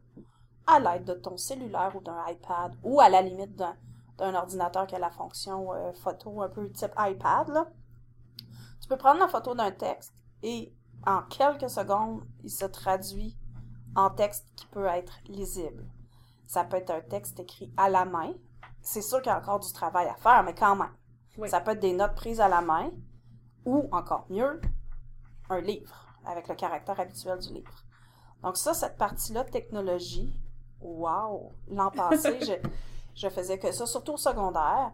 à 0.68 0.80
l'aide 0.80 1.06
de 1.06 1.14
ton 1.14 1.38
cellulaire 1.38 1.92
ou 1.96 2.02
d'un 2.02 2.18
iPad 2.28 2.76
ou 2.84 3.02
à 3.02 3.10
la 3.10 3.22
limite 3.22 3.56
d'un 3.56 3.76
d'un 4.20 4.36
ordinateur 4.36 4.86
qui 4.86 4.94
a 4.94 5.00
la 5.00 5.10
fonction 5.10 5.70
photo 5.96 6.44
un 6.44 6.48
peu 6.48 6.70
type 6.70 6.94
iPad. 7.00 7.66
Tu 8.80 8.88
peux 8.88 8.96
prendre 8.96 9.20
la 9.20 9.28
photo 9.28 9.56
d'un 9.56 9.72
texte 9.72 10.14
et 10.44 10.72
en 11.06 11.24
quelques 11.24 11.70
secondes, 11.70 12.22
il 12.44 12.52
se 12.52 12.66
traduit 12.66 13.36
en 13.96 14.12
texte 14.12 14.48
qui 14.56 14.68
peut 14.68 14.86
être 14.86 15.14
lisible. 15.26 15.86
Ça 16.48 16.64
peut 16.64 16.78
être 16.78 16.92
un 16.92 17.02
texte 17.02 17.40
écrit 17.40 17.74
à 17.76 17.90
la 17.90 18.06
main. 18.06 18.34
C'est 18.82 19.02
sûr 19.02 19.22
qu'il 19.22 19.32
y 19.32 19.34
a 19.34 19.40
encore 19.40 19.60
du 19.60 19.72
travail 19.74 20.08
à 20.08 20.16
faire, 20.16 20.44
mais 20.44 20.54
quand 20.54 20.76
même. 20.76 20.94
Ça 21.48 21.62
peut 21.62 21.72
être 21.72 21.80
des 21.80 21.93
notes 21.93 22.15
prises 22.15 22.41
à 22.41 22.48
la 22.48 22.62
main 22.62 22.91
ou, 23.65 23.88
encore 23.91 24.26
mieux, 24.30 24.62
un 25.50 25.62
livre 25.62 26.08
avec 26.26 26.48
le 26.48 26.56
caractère 26.56 27.00
habituel 27.00 27.39
du 27.39 27.54
livre. 27.54 27.84
Donc 28.41 28.58
ça, 28.58 28.74
cette 28.74 28.98
partie-là, 28.98 29.43
technologie, 29.46 30.39
wow! 30.82 31.54
L'an 31.69 31.91
passé, 31.91 32.39
je, 32.41 32.54
je 33.15 33.30
faisais 33.30 33.58
que 33.58 33.72
ça, 33.72 33.86
surtout 33.86 34.13
au 34.13 34.17
secondaire, 34.17 34.91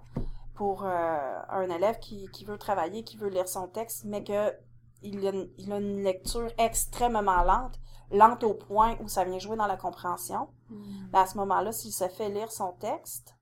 pour 0.53 0.83
euh, 0.83 1.39
un 1.49 1.69
élève 1.69 1.99
qui, 1.99 2.27
qui, 2.31 2.45
veut 2.45 2.57
travailler, 2.57 3.03
qui 3.03 3.17
veut 3.17 3.29
lire 3.29 3.47
son 3.47 3.67
texte, 3.67 4.03
mais 4.05 4.23
que 4.23 4.53
il 5.01 5.25
a, 5.25 5.31
une, 5.31 5.49
il 5.57 5.71
a 5.71 5.77
une 5.77 6.03
lecture 6.03 6.51
extrêmement 6.57 7.43
lente, 7.43 7.79
lente 8.11 8.43
au 8.43 8.53
point 8.53 8.97
où 9.01 9.07
ça 9.07 9.23
vient 9.23 9.39
jouer 9.39 9.55
dans 9.55 9.67
la 9.67 9.77
compréhension. 9.77 10.49
Mm. 10.69 11.15
à 11.15 11.25
ce 11.25 11.37
moment-là, 11.37 11.71
s'il 11.71 11.93
se 11.93 12.07
fait 12.09 12.29
lire 12.29 12.51
son 12.51 12.73
texte, 12.73 13.35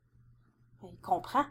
ben, 0.81 0.89
il 0.91 0.99
comprend. 1.01 1.43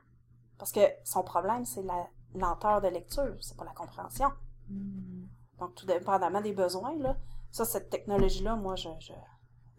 Parce 0.59 0.73
que 0.73 0.81
son 1.05 1.23
problème, 1.23 1.65
c'est 1.65 1.83
la 1.83 2.07
lenteur 2.35 2.81
de 2.81 2.89
lecture, 2.89 3.37
c'est 3.41 3.57
pas 3.57 3.65
la 3.65 3.73
compréhension. 3.73 4.31
Mm. 4.69 5.25
Donc, 5.59 5.75
tout 5.75 5.87
dépendamment 5.87 6.41
des 6.41 6.53
besoins, 6.53 6.97
là, 6.99 7.17
ça, 7.51 7.65
cette 7.65 7.89
technologie-là, 7.89 8.57
moi, 8.57 8.77
je, 8.77 8.89
je, 9.01 9.13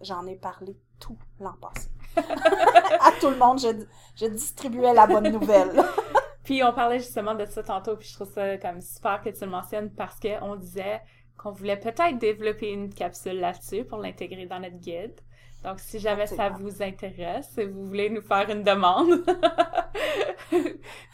j'en 0.01 0.25
ai 0.25 0.35
parlé 0.35 0.77
tout 0.99 1.17
l'an 1.39 1.53
passé. 1.61 1.89
à 2.17 3.11
tout 3.19 3.29
le 3.29 3.37
monde, 3.37 3.59
je, 3.59 3.85
je 4.15 4.25
distribuais 4.25 4.93
la 4.93 5.05
bonne 5.05 5.31
nouvelle. 5.31 5.83
puis 6.43 6.63
on 6.63 6.73
parlait 6.73 6.99
justement 6.99 7.35
de 7.35 7.45
ça 7.45 7.61
tantôt, 7.61 7.95
puis 7.95 8.07
je 8.07 8.15
trouve 8.15 8.31
ça 8.31 8.57
comme 8.57 8.81
super 8.81 9.21
que 9.21 9.29
tu 9.29 9.45
le 9.45 9.51
mentionnes 9.51 9.91
parce 9.91 10.19
qu'on 10.19 10.55
disait 10.55 11.01
qu'on 11.37 11.51
voulait 11.51 11.79
peut-être 11.79 12.17
développer 12.17 12.71
une 12.71 12.91
capsule 12.91 13.39
là-dessus 13.39 13.85
pour 13.85 13.99
l'intégrer 13.99 14.47
dans 14.47 14.59
notre 14.59 14.77
guide. 14.77 15.19
Donc, 15.63 15.80
si 15.80 16.00
jamais 16.00 16.28
ça 16.28 16.50
vous 16.50 16.82
intéresse 16.82 17.58
et 17.58 17.65
vous 17.65 17.86
voulez 17.86 18.10
nous 18.10 18.22
faire 18.22 18.50
une 18.50 18.63
demande, 18.63 19.26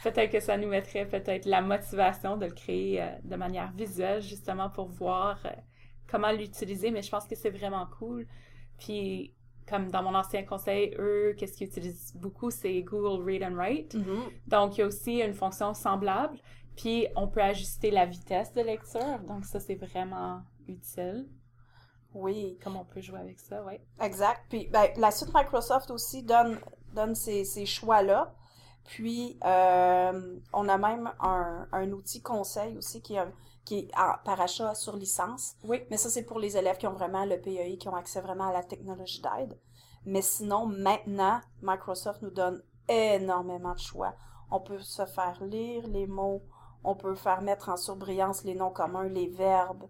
peut-être 0.02 0.30
que 0.30 0.40
ça 0.40 0.56
nous 0.56 0.68
mettrait 0.68 1.06
peut-être 1.06 1.46
la 1.46 1.62
motivation 1.62 2.36
de 2.36 2.46
le 2.46 2.52
créer 2.52 3.02
euh, 3.02 3.06
de 3.24 3.36
manière 3.36 3.72
visuelle, 3.72 4.22
justement 4.22 4.68
pour 4.68 4.88
voir 4.88 5.38
euh, 5.46 5.50
comment 6.06 6.30
l'utiliser. 6.30 6.90
Mais 6.90 7.02
je 7.02 7.10
pense 7.10 7.26
que 7.26 7.34
c'est 7.34 7.50
vraiment 7.50 7.86
cool. 7.98 8.26
Puis, 8.78 9.32
comme 9.66 9.90
dans 9.90 10.02
mon 10.02 10.14
ancien 10.14 10.42
conseil, 10.42 10.94
eux, 10.98 11.34
qu'est-ce 11.38 11.56
qu'ils 11.56 11.68
utilisent 11.68 12.14
beaucoup, 12.14 12.50
c'est 12.50 12.82
Google 12.82 13.24
Read 13.24 13.42
and 13.42 13.54
Write. 13.54 13.94
Mm-hmm. 13.94 14.48
Donc, 14.48 14.76
il 14.76 14.80
y 14.80 14.82
a 14.82 14.86
aussi 14.86 15.20
une 15.20 15.34
fonction 15.34 15.72
semblable. 15.72 16.38
Puis, 16.76 17.06
on 17.16 17.28
peut 17.28 17.42
ajuster 17.42 17.90
la 17.90 18.04
vitesse 18.04 18.52
de 18.52 18.60
lecture. 18.60 19.20
Donc, 19.26 19.46
ça, 19.46 19.58
c'est 19.58 19.76
vraiment 19.76 20.42
utile. 20.68 21.26
Oui. 22.14 22.58
Comme 22.62 22.76
on 22.76 22.84
peut 22.84 23.00
jouer 23.00 23.20
avec 23.20 23.38
ça, 23.40 23.62
oui. 23.66 23.74
Exact. 24.00 24.42
Puis, 24.48 24.68
ben, 24.72 24.88
la 24.96 25.10
suite 25.10 25.34
Microsoft 25.34 25.90
aussi 25.90 26.22
donne, 26.22 26.58
donne 26.94 27.14
ces, 27.14 27.44
ces 27.44 27.66
choix-là. 27.66 28.34
Puis, 28.84 29.38
euh, 29.44 30.38
on 30.52 30.68
a 30.68 30.78
même 30.78 31.10
un, 31.20 31.66
un 31.72 31.92
outil 31.92 32.22
conseil 32.22 32.76
aussi 32.76 33.02
qui 33.02 33.18
a 33.18 33.28
qui 33.64 33.78
est 33.78 33.90
par 34.24 34.40
achat 34.40 34.74
sur 34.74 34.96
licence. 34.96 35.56
Oui. 35.64 35.82
Mais 35.90 35.96
ça, 35.96 36.10
c'est 36.10 36.24
pour 36.24 36.38
les 36.38 36.56
élèves 36.56 36.76
qui 36.76 36.86
ont 36.86 36.92
vraiment 36.92 37.24
le 37.24 37.40
PEI, 37.40 37.78
qui 37.78 37.88
ont 37.88 37.96
accès 37.96 38.20
vraiment 38.20 38.48
à 38.48 38.52
la 38.52 38.62
technologie 38.62 39.22
d'aide. 39.22 39.58
Mais 40.04 40.22
sinon, 40.22 40.66
maintenant, 40.66 41.40
Microsoft 41.62 42.22
nous 42.22 42.30
donne 42.30 42.62
énormément 42.88 43.72
de 43.72 43.78
choix. 43.78 44.14
On 44.50 44.60
peut 44.60 44.80
se 44.80 45.06
faire 45.06 45.42
lire 45.42 45.86
les 45.88 46.06
mots, 46.06 46.42
on 46.84 46.94
peut 46.94 47.14
faire 47.14 47.40
mettre 47.40 47.70
en 47.70 47.76
surbrillance 47.76 48.44
les 48.44 48.54
noms 48.54 48.70
communs, 48.70 49.08
les 49.08 49.28
verbes, 49.28 49.84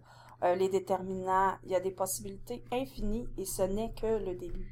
euh, 0.45 0.55
les 0.55 0.69
déterminants. 0.69 1.55
Il 1.63 1.71
y 1.71 1.75
a 1.75 1.79
des 1.79 1.91
possibilités 1.91 2.63
infinies 2.71 3.27
et 3.37 3.45
ce 3.45 3.63
n'est 3.63 3.93
que 3.93 4.23
le 4.23 4.35
début. 4.35 4.71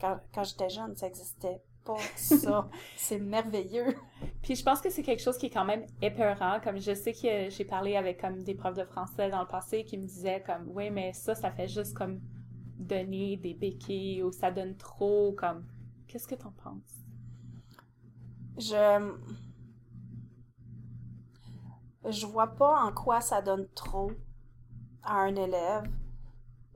Quand, 0.00 0.18
quand 0.32 0.44
j'étais 0.44 0.70
jeune, 0.70 0.96
ça 0.96 1.08
existait 1.08 1.62
pas 1.84 1.98
ça. 2.16 2.68
c'est 2.96 3.18
merveilleux. 3.18 3.96
Puis 4.42 4.56
je 4.56 4.62
pense 4.62 4.80
que 4.80 4.90
c'est 4.90 5.02
quelque 5.02 5.22
chose 5.22 5.38
qui 5.38 5.46
est 5.46 5.50
quand 5.50 5.64
même 5.64 5.84
épeurant. 6.00 6.60
Comme 6.62 6.78
je 6.78 6.94
sais 6.94 7.12
que 7.12 7.50
j'ai 7.50 7.64
parlé 7.64 7.96
avec 7.96 8.20
comme 8.20 8.42
des 8.42 8.54
profs 8.54 8.76
de 8.76 8.84
français 8.84 9.30
dans 9.30 9.40
le 9.40 9.48
passé 9.48 9.84
qui 9.84 9.98
me 9.98 10.06
disaient 10.06 10.42
comme 10.42 10.68
oui, 10.68 10.90
mais 10.90 11.12
ça, 11.12 11.34
ça 11.34 11.50
fait 11.50 11.68
juste 11.68 11.94
comme 11.94 12.20
donner 12.78 13.36
des 13.36 13.54
béquilles 13.54 14.22
ou 14.22 14.32
ça 14.32 14.50
donne 14.50 14.76
trop 14.76 15.32
comme. 15.32 15.66
Qu'est-ce 16.06 16.28
que 16.28 16.34
t'en 16.34 16.52
penses? 16.52 16.94
Je. 18.58 19.14
Je 22.06 22.26
vois 22.26 22.48
pas 22.48 22.82
en 22.84 22.92
quoi 22.92 23.22
ça 23.22 23.40
donne 23.40 23.66
trop 23.74 24.10
à 25.04 25.16
un 25.20 25.36
élève 25.36 25.84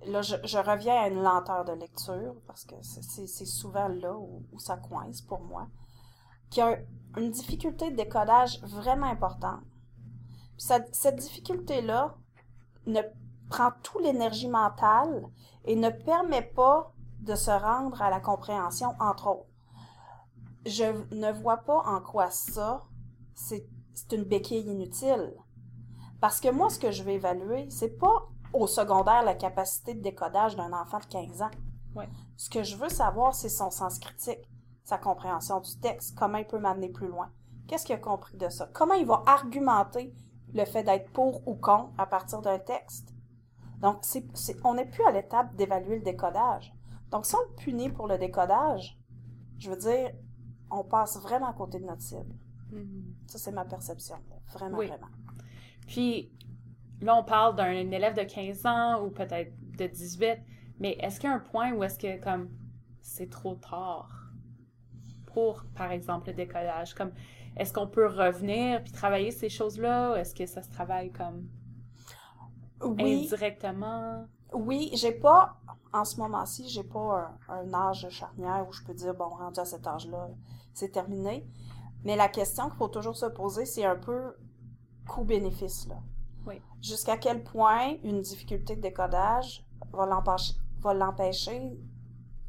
là, 0.06 0.22
je, 0.22 0.58
reviens 0.58 0.94
à 0.94 1.08
une 1.08 1.22
lenteur 1.22 1.64
de 1.64 1.72
lecture, 1.72 2.34
parce 2.46 2.64
que 2.64 2.74
c'est 2.82 3.46
souvent 3.46 3.88
là 3.88 4.16
où, 4.16 4.42
ça 4.58 4.76
coince 4.76 5.22
pour 5.22 5.40
moi, 5.40 5.68
qui 6.50 6.60
a 6.60 6.78
une 7.16 7.30
difficulté 7.30 7.90
de 7.90 7.96
décodage 7.96 8.60
vraiment 8.62 9.06
importante. 9.06 9.62
cette 10.56 11.16
difficulté-là 11.16 12.14
ne 12.86 13.00
prend 13.48 13.70
toute 13.82 14.02
l'énergie 14.02 14.48
mentale 14.48 15.26
et 15.64 15.76
ne 15.76 15.90
permet 15.90 16.42
pas 16.42 16.92
de 17.20 17.34
se 17.34 17.50
rendre 17.50 18.00
à 18.00 18.10
la 18.10 18.20
compréhension, 18.20 18.94
entre 19.00 19.28
autres. 19.28 19.48
Je 20.66 20.84
ne 21.14 21.32
vois 21.32 21.58
pas 21.58 21.82
en 21.86 22.00
quoi 22.00 22.30
ça, 22.30 22.84
c'est 23.34 23.66
une 24.12 24.24
béquille 24.24 24.66
inutile. 24.66 25.34
Parce 26.20 26.40
que 26.40 26.50
moi, 26.50 26.68
ce 26.68 26.78
que 26.78 26.90
je 26.90 27.02
vais 27.02 27.14
évaluer, 27.14 27.68
c'est 27.70 27.98
pas 27.98 28.28
au 28.52 28.66
secondaire 28.66 29.22
la 29.22 29.34
capacité 29.34 29.94
de 29.94 30.00
décodage 30.00 30.56
d'un 30.56 30.72
enfant 30.72 30.98
de 30.98 31.04
15 31.06 31.42
ans. 31.42 31.50
Ce 32.36 32.48
que 32.48 32.62
je 32.62 32.76
veux 32.76 32.88
savoir, 32.88 33.34
c'est 33.34 33.48
son 33.48 33.70
sens 33.70 33.98
critique, 33.98 34.48
sa 34.84 34.98
compréhension 34.98 35.60
du 35.60 35.78
texte, 35.80 36.16
comment 36.16 36.38
il 36.38 36.46
peut 36.46 36.58
m'amener 36.58 36.88
plus 36.88 37.08
loin. 37.08 37.30
Qu'est-ce 37.66 37.84
qu'il 37.84 37.94
a 37.94 37.98
compris 37.98 38.36
de 38.36 38.48
ça? 38.48 38.70
Comment 38.72 38.94
il 38.94 39.06
va 39.06 39.22
argumenter 39.26 40.14
le 40.54 40.64
fait 40.64 40.84
d'être 40.84 41.10
pour 41.12 41.46
ou 41.46 41.56
contre 41.56 41.92
à 41.98 42.06
partir 42.06 42.40
d'un 42.40 42.58
texte? 42.58 43.12
Donc, 43.80 44.02
on 44.64 44.74
n'est 44.74 44.86
plus 44.86 45.04
à 45.04 45.10
l'étape 45.10 45.54
d'évaluer 45.56 45.96
le 45.96 46.04
décodage. 46.04 46.72
Donc, 47.10 47.26
si 47.26 47.34
on 47.34 47.40
le 47.40 47.54
punit 47.56 47.90
pour 47.90 48.06
le 48.06 48.16
décodage, 48.18 48.98
je 49.58 49.70
veux 49.70 49.76
dire, 49.76 50.12
on 50.70 50.84
passe 50.84 51.20
vraiment 51.20 51.48
à 51.48 51.52
côté 51.52 51.78
de 51.78 51.84
notre 51.84 52.02
cible. 52.02 52.34
Mm-hmm. 52.72 53.30
Ça, 53.30 53.38
c'est 53.38 53.52
ma 53.52 53.64
perception. 53.64 54.16
Vraiment, 54.52 54.78
vraiment. 54.78 55.06
Puis, 55.88 56.30
là, 57.00 57.16
on 57.16 57.24
parle 57.24 57.56
d'un 57.56 57.90
élève 57.90 58.14
de 58.14 58.22
15 58.22 58.66
ans 58.66 59.02
ou 59.02 59.10
peut-être 59.10 59.52
de 59.76 59.86
18, 59.86 60.38
mais 60.78 60.92
est-ce 61.00 61.18
qu'il 61.18 61.28
y 61.28 61.32
a 61.32 61.36
un 61.36 61.40
point 61.40 61.72
où 61.72 61.82
est-ce 61.82 61.98
que, 61.98 62.22
comme, 62.22 62.50
c'est 63.00 63.30
trop 63.30 63.54
tard 63.56 64.10
pour, 65.26 65.64
par 65.74 65.90
exemple, 65.90 66.28
le 66.28 66.34
décollage? 66.34 66.94
Comme, 66.94 67.12
est-ce 67.56 67.72
qu'on 67.72 67.88
peut 67.88 68.06
revenir 68.06 68.82
puis 68.84 68.92
travailler 68.92 69.30
ces 69.30 69.48
choses-là? 69.48 70.12
Ou 70.12 70.16
est-ce 70.16 70.34
que 70.34 70.46
ça 70.46 70.62
se 70.62 70.70
travaille 70.70 71.10
comme 71.10 71.48
oui. 72.82 73.24
indirectement? 73.24 74.26
Oui, 74.52 74.90
j'ai 74.94 75.12
pas, 75.12 75.56
en 75.92 76.04
ce 76.04 76.18
moment-ci, 76.18 76.68
j'ai 76.68 76.84
pas 76.84 77.34
un, 77.48 77.74
âge 77.74 78.06
charnière 78.10 78.66
où 78.68 78.72
je 78.72 78.84
peux 78.84 78.94
dire, 78.94 79.14
bon, 79.14 79.28
rendu 79.28 79.58
à 79.58 79.64
cet 79.64 79.86
âge-là, 79.86 80.28
c'est 80.74 80.90
terminé. 80.90 81.46
Mais 82.04 82.14
la 82.14 82.28
question 82.28 82.68
qu'il 82.68 82.76
faut 82.76 82.88
toujours 82.88 83.16
se 83.16 83.26
poser, 83.26 83.64
c'est 83.64 83.84
un 83.84 83.96
peu 83.96 84.34
coût-bénéfice, 85.08 85.88
là. 85.88 86.00
Oui. 86.46 86.60
Jusqu'à 86.80 87.16
quel 87.16 87.42
point 87.42 87.96
une 88.04 88.20
difficulté 88.20 88.76
de 88.76 88.80
décodage 88.80 89.66
va 89.92 90.06
l'empêcher, 90.06 90.54
va 90.80 90.94
l'empêcher 90.94 91.76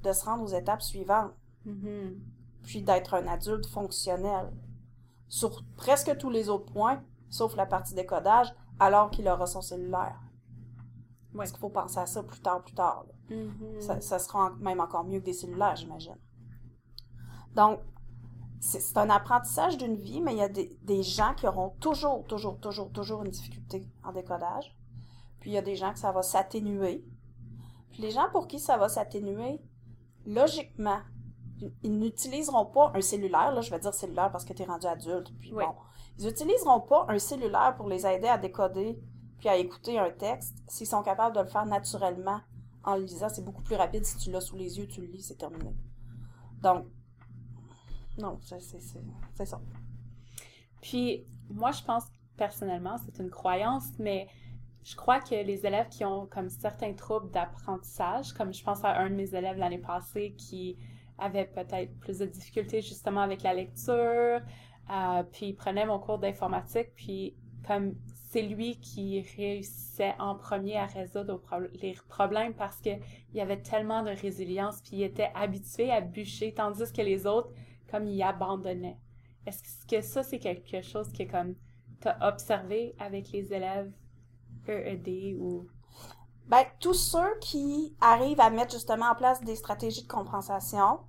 de 0.04 0.12
se 0.14 0.26
rendre 0.26 0.44
aux 0.44 0.54
étapes 0.56 0.82
suivantes, 0.82 1.32
Mhm. 1.66 2.20
puis 2.64 2.84
d'être 2.84 3.16
un 3.16 3.28
adulte 3.28 3.66
fonctionnel. 3.66 4.52
Sur 5.28 5.64
presque 5.76 6.18
tous 6.18 6.30
les 6.30 6.50
autres 6.50 6.72
points, 6.72 7.04
sauf 7.30 7.56
la 7.56 7.66
partie 7.66 7.94
décodage, 7.96 8.54
alors 8.80 9.10
qu'il 9.10 9.28
aura 9.28 9.46
son 9.46 9.62
cellulaire. 9.62 10.20
Ouais. 11.34 11.40
Parce 11.40 11.52
qu'il 11.52 11.60
faut 11.60 11.70
penser 11.70 12.00
à 12.00 12.06
ça 12.06 12.24
plus 12.24 12.40
tard, 12.40 12.62
plus 12.64 12.74
tard. 12.74 13.06
Mhm. 13.30 13.82
Ça, 13.82 14.00
ça 14.02 14.20
sera 14.20 14.52
même 14.60 14.80
encore 14.80 15.04
mieux 15.04 15.20
que 15.20 15.26
des 15.26 15.34
cellulaires, 15.34 15.76
j'imagine. 15.76 16.18
Donc, 17.56 17.80
c'est 18.60 18.98
un 18.98 19.10
apprentissage 19.10 19.78
d'une 19.78 19.96
vie, 19.96 20.22
mais 20.22 20.34
il 20.34 20.38
y 20.40 20.42
a 20.44 20.50
des, 20.50 20.78
des 20.84 21.02
gens 21.04 21.34
qui 21.34 21.48
auront 21.48 21.70
toujours, 21.80 22.26
toujours, 22.26 22.60
toujours, 22.60 22.92
toujours 22.92 23.24
une 23.24 23.32
difficulté 23.32 23.88
en 24.04 24.12
décodage. 24.12 24.76
Puis 25.40 25.52
il 25.52 25.54
y 25.54 25.58
a 25.58 25.62
des 25.62 25.76
gens 25.76 25.94
que 25.94 26.00
ça 26.00 26.12
va 26.12 26.22
s'atténuer. 26.22 27.06
Puis 27.92 28.02
les 28.02 28.12
gens 28.12 28.30
pour 28.32 28.48
qui 28.48 28.60
ça 28.60 28.78
va 28.78 28.90
s'atténuer, 28.90 29.62
logiquement, 30.26 31.00
ils- 31.62 31.74
ils 31.84 31.98
n'utiliseront 31.98 32.66
pas 32.66 32.92
un 32.96 33.02
cellulaire, 33.02 33.52
là 33.54 33.62
je 33.62 33.72
vais 33.72 33.80
dire 33.80 33.94
cellulaire 33.94 34.32
parce 34.32 34.46
que 34.46 34.54
tu 34.54 34.64
es 34.64 34.66
rendu 34.66 34.88
adulte, 34.88 35.32
puis 35.40 35.54
Oui. 35.54 35.64
bon. 35.66 35.74
Ils 36.18 36.26
n'utiliseront 36.26 36.82
pas 36.82 37.06
un 37.08 37.20
cellulaire 37.20 37.76
pour 37.78 37.88
les 37.88 38.06
aider 38.06 38.28
à 38.28 38.38
décoder 38.38 39.00
puis 39.40 39.48
à 39.48 39.56
écouter 39.56 39.98
un 39.98 40.10
texte 40.12 40.58
s'ils 40.68 40.88
sont 40.88 41.02
capables 41.02 41.34
de 41.36 41.42
le 41.42 41.48
faire 41.48 41.66
naturellement 41.66 42.42
en 42.84 42.96
le 42.96 43.04
lisant. 43.04 43.30
C'est 43.30 43.44
beaucoup 43.46 43.62
plus 43.62 43.76
rapide 43.76 44.06
si 44.06 44.18
tu 44.18 44.30
l'as 44.32 44.42
sous 44.42 44.58
les 44.58 44.78
yeux, 44.78 44.88
tu 44.88 45.00
le 45.00 45.08
lis, 45.08 45.22
c'est 45.22 45.38
terminé. 45.38 45.74
Donc, 46.62 46.86
non, 48.20 48.38
c'est 48.42 49.46
ça. 49.46 49.62
Puis, 50.82 51.26
moi, 51.50 51.72
je 51.72 51.84
pense 51.84 52.06
personnellement, 52.38 52.98
c'est 52.98 53.22
une 53.22 53.30
croyance, 53.30 53.88
mais 54.00 54.28
je 54.84 54.96
crois 54.96 55.20
que 55.20 55.36
les 55.36 55.66
élèves 55.66 55.90
qui 55.90 56.06
ont 56.06 56.26
comme 56.26 56.50
certains 56.50 56.94
troubles 56.94 57.30
d'apprentissage, 57.32 58.34
comme 58.34 58.54
je 58.54 58.64
pense 58.64 58.84
à 58.84 58.98
un 59.00 59.10
de 59.10 59.16
mes 59.16 59.36
élèves 59.36 59.58
l'année 59.58 59.78
passée 59.78 60.34
qui 60.38 60.78
avait 61.18 61.46
peut-être 61.46 61.98
plus 62.00 62.20
de 62.20 62.26
difficultés 62.26 62.82
justement 62.82 63.22
avec 63.22 63.44
la 63.44 63.54
lecture, 63.54 64.40
euh, 64.90 65.24
puis 65.32 65.48
il 65.48 65.54
prenait 65.54 65.86
mon 65.86 66.00
cours 66.00 66.18
d'informatique, 66.18 66.96
puis 66.96 67.36
comme 67.68 67.94
c'est 68.30 68.42
lui 68.42 68.80
qui 68.80 69.22
réussissait 69.38 70.16
en 70.18 70.36
premier 70.36 70.78
à 70.78 70.86
résoudre 70.86 71.42
les 71.82 71.96
problèmes 72.08 72.54
parce 72.54 72.80
que 72.80 72.92
il 73.34 73.42
avait 73.42 73.62
tellement 73.62 74.04
de 74.04 74.12
résilience, 74.12 74.82
puis 74.82 74.98
il 74.98 75.04
était 75.04 75.32
habitué 75.36 75.92
à 75.92 76.00
bûcher, 76.00 76.54
tandis 76.54 76.92
que 76.94 77.02
les 77.02 77.26
autres, 77.26 77.50
comme 77.90 78.08
ils 78.08 78.22
abandonnaient. 78.24 79.00
Est-ce 79.46 79.86
que 79.88 80.02
ça, 80.02 80.24
c'est 80.24 80.40
quelque 80.40 80.82
chose 80.82 81.12
que 81.12 81.24
comme 81.24 81.56
t'as 82.02 82.18
observé 82.28 82.96
avec 83.00 83.32
les 83.32 83.52
élèves 83.54 83.92
EED 84.68 85.38
ou... 85.40 85.68
Ben, 86.48 86.64
tous 86.80 86.94
ceux 86.94 87.38
qui 87.42 87.96
arrivent 88.02 88.40
à 88.40 88.50
mettre 88.50 88.74
justement 88.74 89.12
en 89.12 89.16
place 89.16 89.42
des 89.44 89.56
stratégies 89.56 90.04
de 90.04 90.08
compensation, 90.08 91.00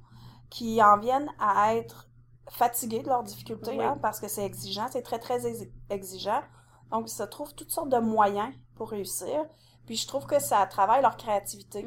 qui 0.51 0.83
en 0.83 0.99
viennent 0.99 1.31
à 1.39 1.77
être 1.77 2.09
fatigués 2.51 3.03
de 3.03 3.09
leurs 3.09 3.23
difficultés, 3.23 3.79
Oui. 3.79 3.85
hein, 3.85 3.99
parce 4.03 4.21
que 4.21 4.29
c'est 4.29 4.45
exigeant, 4.45 4.89
c'est 4.91 5.03
très, 5.03 5.19
très 5.19 5.47
ex- 5.47 5.71
exigeant. 5.89 6.43
Donc, 6.91 7.09
ils 7.09 7.15
se 7.15 7.23
trouvent 7.23 7.55
toutes 7.55 7.71
sortes 7.71 7.89
de 7.89 7.99
moyens 7.99 8.53
pour 8.75 8.91
réussir. 8.91 9.45
Puis, 9.87 9.97
je 9.97 10.07
trouve 10.07 10.27
que 10.27 10.41
ça 10.41 10.67
travaille 10.67 11.03
leur 11.03 11.17
créativité. 11.17 11.87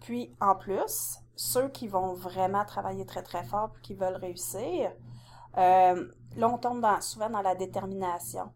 Puis, 0.00 0.34
en 0.40 0.56
plus, 0.56 1.18
ceux 1.40 1.70
qui 1.70 1.88
vont 1.88 2.12
vraiment 2.12 2.66
travailler 2.66 3.06
très, 3.06 3.22
très 3.22 3.44
fort 3.44 3.70
puis 3.70 3.80
qui 3.80 3.94
veulent 3.94 4.16
réussir, 4.16 4.92
euh, 5.56 6.12
là, 6.36 6.48
on 6.50 6.58
tombe 6.58 6.86
souvent 7.00 7.30
dans 7.30 7.40
la 7.40 7.54
détermination. 7.54 8.52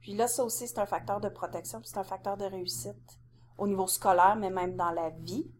Puis 0.00 0.14
là, 0.14 0.26
ça 0.26 0.42
aussi, 0.42 0.66
c'est 0.66 0.78
un 0.78 0.86
facteur 0.86 1.20
de 1.20 1.28
protection, 1.28 1.82
c'est 1.84 1.98
un 1.98 2.04
facteur 2.04 2.38
de 2.38 2.46
réussite 2.46 3.20
au 3.58 3.66
niveau 3.66 3.86
scolaire, 3.86 4.36
mais 4.36 4.48
même 4.48 4.74
dans 4.74 4.90
la 4.90 5.10
vie. 5.10 5.52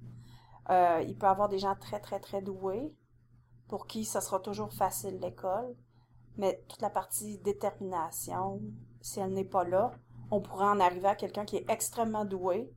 Euh, 0.70 1.04
il 1.06 1.18
peut 1.18 1.26
y 1.26 1.28
avoir 1.28 1.50
des 1.50 1.58
gens 1.58 1.74
très, 1.74 2.00
très, 2.00 2.18
très 2.18 2.40
doués 2.40 2.94
pour 3.68 3.86
qui 3.86 4.06
ce 4.06 4.20
sera 4.20 4.40
toujours 4.40 4.72
facile 4.72 5.18
l'école, 5.20 5.76
mais 6.38 6.64
toute 6.70 6.80
la 6.80 6.88
partie 6.88 7.36
détermination, 7.40 8.62
si 9.02 9.20
elle 9.20 9.34
n'est 9.34 9.44
pas 9.44 9.64
là, 9.64 9.92
on 10.30 10.40
pourrait 10.40 10.64
en 10.64 10.80
arriver 10.80 11.08
à 11.08 11.14
quelqu'un 11.14 11.44
qui 11.44 11.56
est 11.56 11.70
extrêmement 11.70 12.24
doué, 12.24 12.72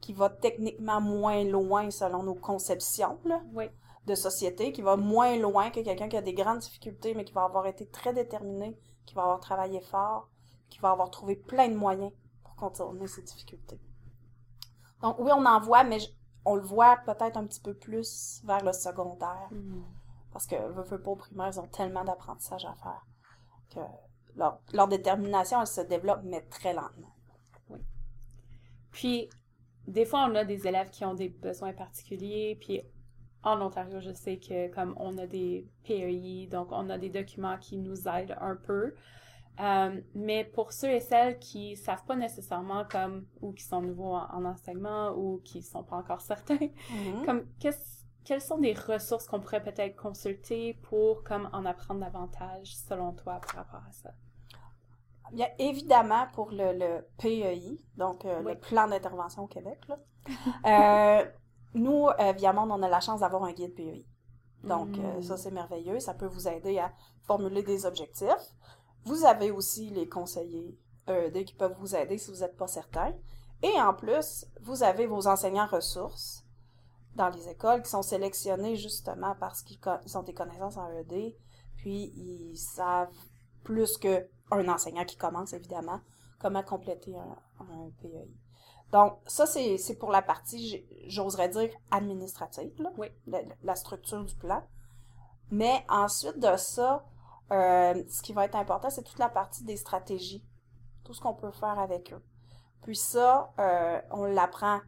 qui 0.00 0.12
va 0.12 0.30
techniquement 0.30 1.00
moins 1.00 1.44
loin 1.44 1.90
selon 1.90 2.22
nos 2.22 2.34
conceptions 2.34 3.18
là, 3.24 3.40
Oui. 3.54 3.68
de 4.06 4.14
société, 4.14 4.72
qui 4.72 4.82
va 4.82 4.96
moins 4.96 5.36
loin 5.36 5.70
que 5.70 5.80
quelqu'un 5.80 6.08
qui 6.08 6.16
a 6.16 6.22
des 6.22 6.34
grandes 6.34 6.58
difficultés, 6.60 7.14
mais 7.14 7.24
qui 7.24 7.32
va 7.32 7.44
avoir 7.44 7.66
été 7.66 7.86
très 7.86 8.12
déterminé, 8.12 8.78
qui 9.04 9.14
va 9.14 9.22
avoir 9.22 9.40
travaillé 9.40 9.80
fort, 9.80 10.28
qui 10.70 10.78
va 10.78 10.90
avoir 10.90 11.10
trouvé 11.10 11.36
plein 11.36 11.68
de 11.68 11.74
moyens 11.74 12.12
pour 12.44 12.54
contourner 12.56 13.06
ses 13.06 13.22
difficultés. 13.22 13.80
Donc 15.02 15.16
oui, 15.18 15.30
on 15.34 15.44
en 15.44 15.60
voit, 15.60 15.84
mais 15.84 15.98
on 16.44 16.54
le 16.54 16.62
voit 16.62 16.96
peut-être 17.04 17.36
un 17.36 17.46
petit 17.46 17.60
peu 17.60 17.74
plus 17.74 18.40
vers 18.44 18.64
le 18.64 18.72
secondaire. 18.72 19.48
Mhm. 19.50 19.84
Parce 20.32 20.46
que, 20.46 20.56
veux, 20.56 20.82
veux 20.82 21.00
pas, 21.02 21.10
au 21.10 21.16
primaire, 21.16 21.48
ils 21.48 21.58
ont 21.60 21.66
tellement 21.66 22.04
d'apprentissage 22.04 22.64
à 22.66 22.74
faire 22.74 23.04
que 23.74 23.80
leur, 24.36 24.60
leur 24.72 24.86
détermination, 24.86 25.60
elle 25.60 25.66
se 25.66 25.80
développe, 25.80 26.20
mais 26.24 26.42
très 26.42 26.74
lentement. 26.74 27.12
Puis, 28.92 29.28
des 29.86 30.04
fois, 30.04 30.28
on 30.30 30.34
a 30.34 30.44
des 30.44 30.66
élèves 30.66 30.90
qui 30.90 31.04
ont 31.04 31.14
des 31.14 31.28
besoins 31.28 31.72
particuliers, 31.72 32.56
puis 32.60 32.82
en 33.42 33.60
Ontario, 33.60 34.00
je 34.00 34.12
sais 34.12 34.38
que 34.38 34.68
comme 34.74 34.94
on 34.98 35.16
a 35.18 35.26
des 35.26 35.66
PEI, 35.84 36.48
donc 36.50 36.68
on 36.72 36.90
a 36.90 36.98
des 36.98 37.10
documents 37.10 37.58
qui 37.58 37.76
nous 37.78 38.08
aident 38.08 38.36
un 38.40 38.56
peu. 38.56 38.94
Euh, 39.60 40.00
mais 40.14 40.44
pour 40.44 40.72
ceux 40.72 40.90
et 40.90 41.00
celles 41.00 41.38
qui 41.38 41.76
savent 41.76 42.04
pas 42.04 42.16
nécessairement 42.16 42.84
comme, 42.84 43.26
ou 43.40 43.52
qui 43.52 43.64
sont 43.64 43.80
nouveaux 43.82 44.14
en, 44.14 44.26
en 44.34 44.44
enseignement, 44.44 45.12
ou 45.16 45.40
qui 45.44 45.62
sont 45.62 45.82
pas 45.84 45.96
encore 45.96 46.20
certains, 46.20 46.58
comme, 47.24 47.46
qu'est-ce- 47.60 48.04
quelles 48.24 48.42
sont 48.42 48.58
des 48.58 48.74
ressources 48.74 49.26
qu'on 49.28 49.40
pourrait 49.40 49.62
peut-être 49.62 49.96
consulter 49.96 50.74
pour 50.82 51.22
comme 51.24 51.48
en 51.52 51.64
apprendre 51.64 52.00
davantage, 52.00 52.76
selon 52.76 53.12
toi, 53.14 53.40
par 53.46 53.56
rapport 53.64 53.82
à 53.88 53.92
ça? 53.92 54.14
Bien, 55.32 55.48
évidemment, 55.58 56.26
pour 56.34 56.50
le, 56.50 56.72
le 56.78 57.06
PEI, 57.18 57.78
donc 57.96 58.24
euh, 58.24 58.42
Oui. 58.44 58.52
le 58.54 58.58
plan 58.60 58.86
d'intervention 58.88 59.44
au 59.44 59.46
Québec, 59.48 59.78
là, 59.88 59.98
euh, 61.24 61.30
nous, 61.74 62.08
euh, 62.08 62.32
via 62.32 62.52
Monde, 62.52 62.70
on 62.72 62.82
a 62.82 62.88
la 62.88 63.00
chance 63.00 63.20
d'avoir 63.20 63.44
un 63.44 63.52
guide 63.52 63.74
PEI. 63.74 64.06
Donc, 64.64 64.98
euh, 64.98 65.22
ça, 65.22 65.36
c'est 65.36 65.50
merveilleux. 65.52 66.00
Ça 66.00 66.14
peut 66.14 66.26
vous 66.26 66.48
aider 66.48 66.78
à 66.78 66.92
formuler 67.22 67.62
des 67.62 67.86
objectifs. 67.86 68.54
Vous 69.04 69.24
avez 69.24 69.52
aussi 69.52 69.90
les 69.90 70.08
conseillers 70.08 70.76
EED 71.06 71.44
qui 71.44 71.54
peuvent 71.54 71.76
vous 71.78 71.94
aider 71.94 72.18
si 72.18 72.32
vous 72.32 72.38
n'êtes 72.40 72.56
pas 72.56 72.66
certain. 72.66 73.12
Et 73.62 73.80
en 73.80 73.94
plus, 73.94 74.44
vous 74.62 74.82
avez 74.82 75.06
vos 75.06 75.28
enseignants 75.28 75.66
ressources 75.66 76.42
dans 77.14 77.28
les 77.28 77.48
écoles 77.48 77.82
qui 77.82 77.90
sont 77.90 78.02
sélectionnés 78.02 78.74
justement 78.76 79.36
parce 79.38 79.62
qu'ils 79.62 79.78
ont 80.16 80.22
des 80.22 80.34
connaissances 80.34 80.76
en 80.76 80.90
EED, 80.90 81.36
puis 81.76 82.12
ils 82.16 82.56
savent 82.56 83.14
plus 83.62 83.96
qu'un 84.50 84.68
enseignant 84.68 85.04
qui 85.04 85.16
commence, 85.16 85.52
évidemment, 85.52 86.00
comment 86.38 86.62
compléter 86.62 87.16
un, 87.16 87.36
un 87.60 87.90
PEI. 88.02 88.28
Donc, 88.92 89.18
ça, 89.26 89.46
c'est 89.46 89.98
pour 89.98 90.10
la 90.12 90.22
partie, 90.22 90.86
j'oserais 91.08 91.48
dire, 91.48 91.70
administrative, 91.90 92.72
là, 92.80 92.90
Oui. 92.96 93.08
la, 93.26 93.40
la 93.62 93.74
structure 93.74 94.24
du 94.24 94.34
plan. 94.36 94.62
Mais 95.50 95.84
ensuite 95.88 96.38
de 96.38 96.56
ça, 96.56 97.04
euh, 97.52 98.02
ce 98.08 98.22
qui 98.22 98.32
va 98.32 98.44
être 98.44 98.56
important, 98.56 98.90
c'est 98.90 99.02
toute 99.02 99.18
la 99.18 99.28
partie 99.28 99.64
des 99.64 99.76
stratégies, 99.76 100.44
tout 101.04 101.14
ce 101.14 101.20
qu'on 101.20 101.34
peut 101.34 101.50
faire 101.52 101.78
avec 101.78 102.12
eux. 102.12 102.22
Puis 102.82 102.96
ça, 102.96 103.52
euh, 103.58 104.00
on 104.10 104.24
l'apprend, 104.24 104.80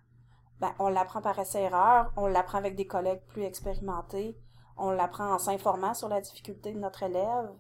ben, 0.60 0.72
on 0.78 0.88
l'apprend 0.88 1.20
par 1.20 1.38
essai-erreur, 1.38 2.12
on 2.16 2.26
l'apprend 2.26 2.58
avec 2.58 2.76
des 2.76 2.86
collègues 2.86 3.22
plus 3.28 3.42
expérimentés, 3.42 4.36
on 4.76 4.90
l'apprend 4.90 5.32
en 5.32 5.38
s'informant 5.38 5.94
sur 5.94 6.08
la 6.08 6.20
difficulté 6.20 6.72
de 6.72 6.78
notre 6.78 7.02
élève. 7.02 7.50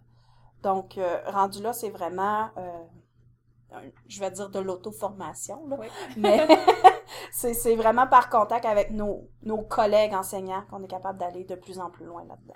Donc, 0.62 0.98
euh, 0.98 1.20
rendu 1.26 1.62
là, 1.62 1.72
c'est 1.72 1.90
vraiment, 1.90 2.50
euh, 2.56 3.80
je 4.08 4.20
vais 4.20 4.30
dire 4.30 4.50
de 4.50 4.58
l'auto-formation, 4.58 5.66
là. 5.68 5.76
Oui. 5.78 5.86
mais 6.16 6.46
c'est 7.30 7.76
vraiment 7.76 8.06
par 8.06 8.28
contact 8.28 8.64
avec 8.64 8.90
nos, 8.90 9.28
nos 9.42 9.62
collègues 9.62 10.14
enseignants 10.14 10.64
qu'on 10.70 10.82
est 10.82 10.88
capable 10.88 11.18
d'aller 11.18 11.44
de 11.44 11.54
plus 11.54 11.78
en 11.78 11.90
plus 11.90 12.06
loin 12.06 12.24
là-dedans. 12.24 12.54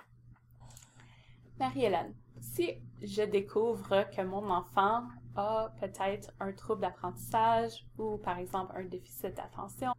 Marie-Hélène, 1.59 2.15
si 2.41 2.83
je 3.01 3.23
découvre 3.23 4.05
que 4.11 4.23
mon 4.23 4.51
enfant 4.51 5.05
a 5.37 5.73
peut-être 5.81 6.31
un 6.41 6.53
trouble 6.53 6.83
d'apprentissage 6.83 7.87
ou 7.99 8.19
par 8.19 8.38
exemple 8.38 8.73
un 8.77 8.85
déficit 8.85 9.35
d'attention, 9.35 9.93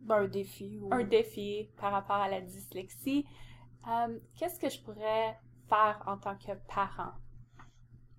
Ben, 0.00 0.22
un 0.22 0.28
défi 0.28 0.78
ou... 0.80 0.92
un 0.92 1.04
défi 1.04 1.70
par 1.80 1.92
rapport 1.92 2.16
à 2.16 2.28
la 2.28 2.40
dyslexie, 2.40 3.24
euh, 3.88 4.18
qu'est-ce 4.36 4.60
que 4.60 4.68
je 4.68 4.80
pourrais 4.82 5.38
faire 5.68 6.02
en 6.06 6.18
tant 6.18 6.36
que 6.36 6.52
parent? 6.68 7.12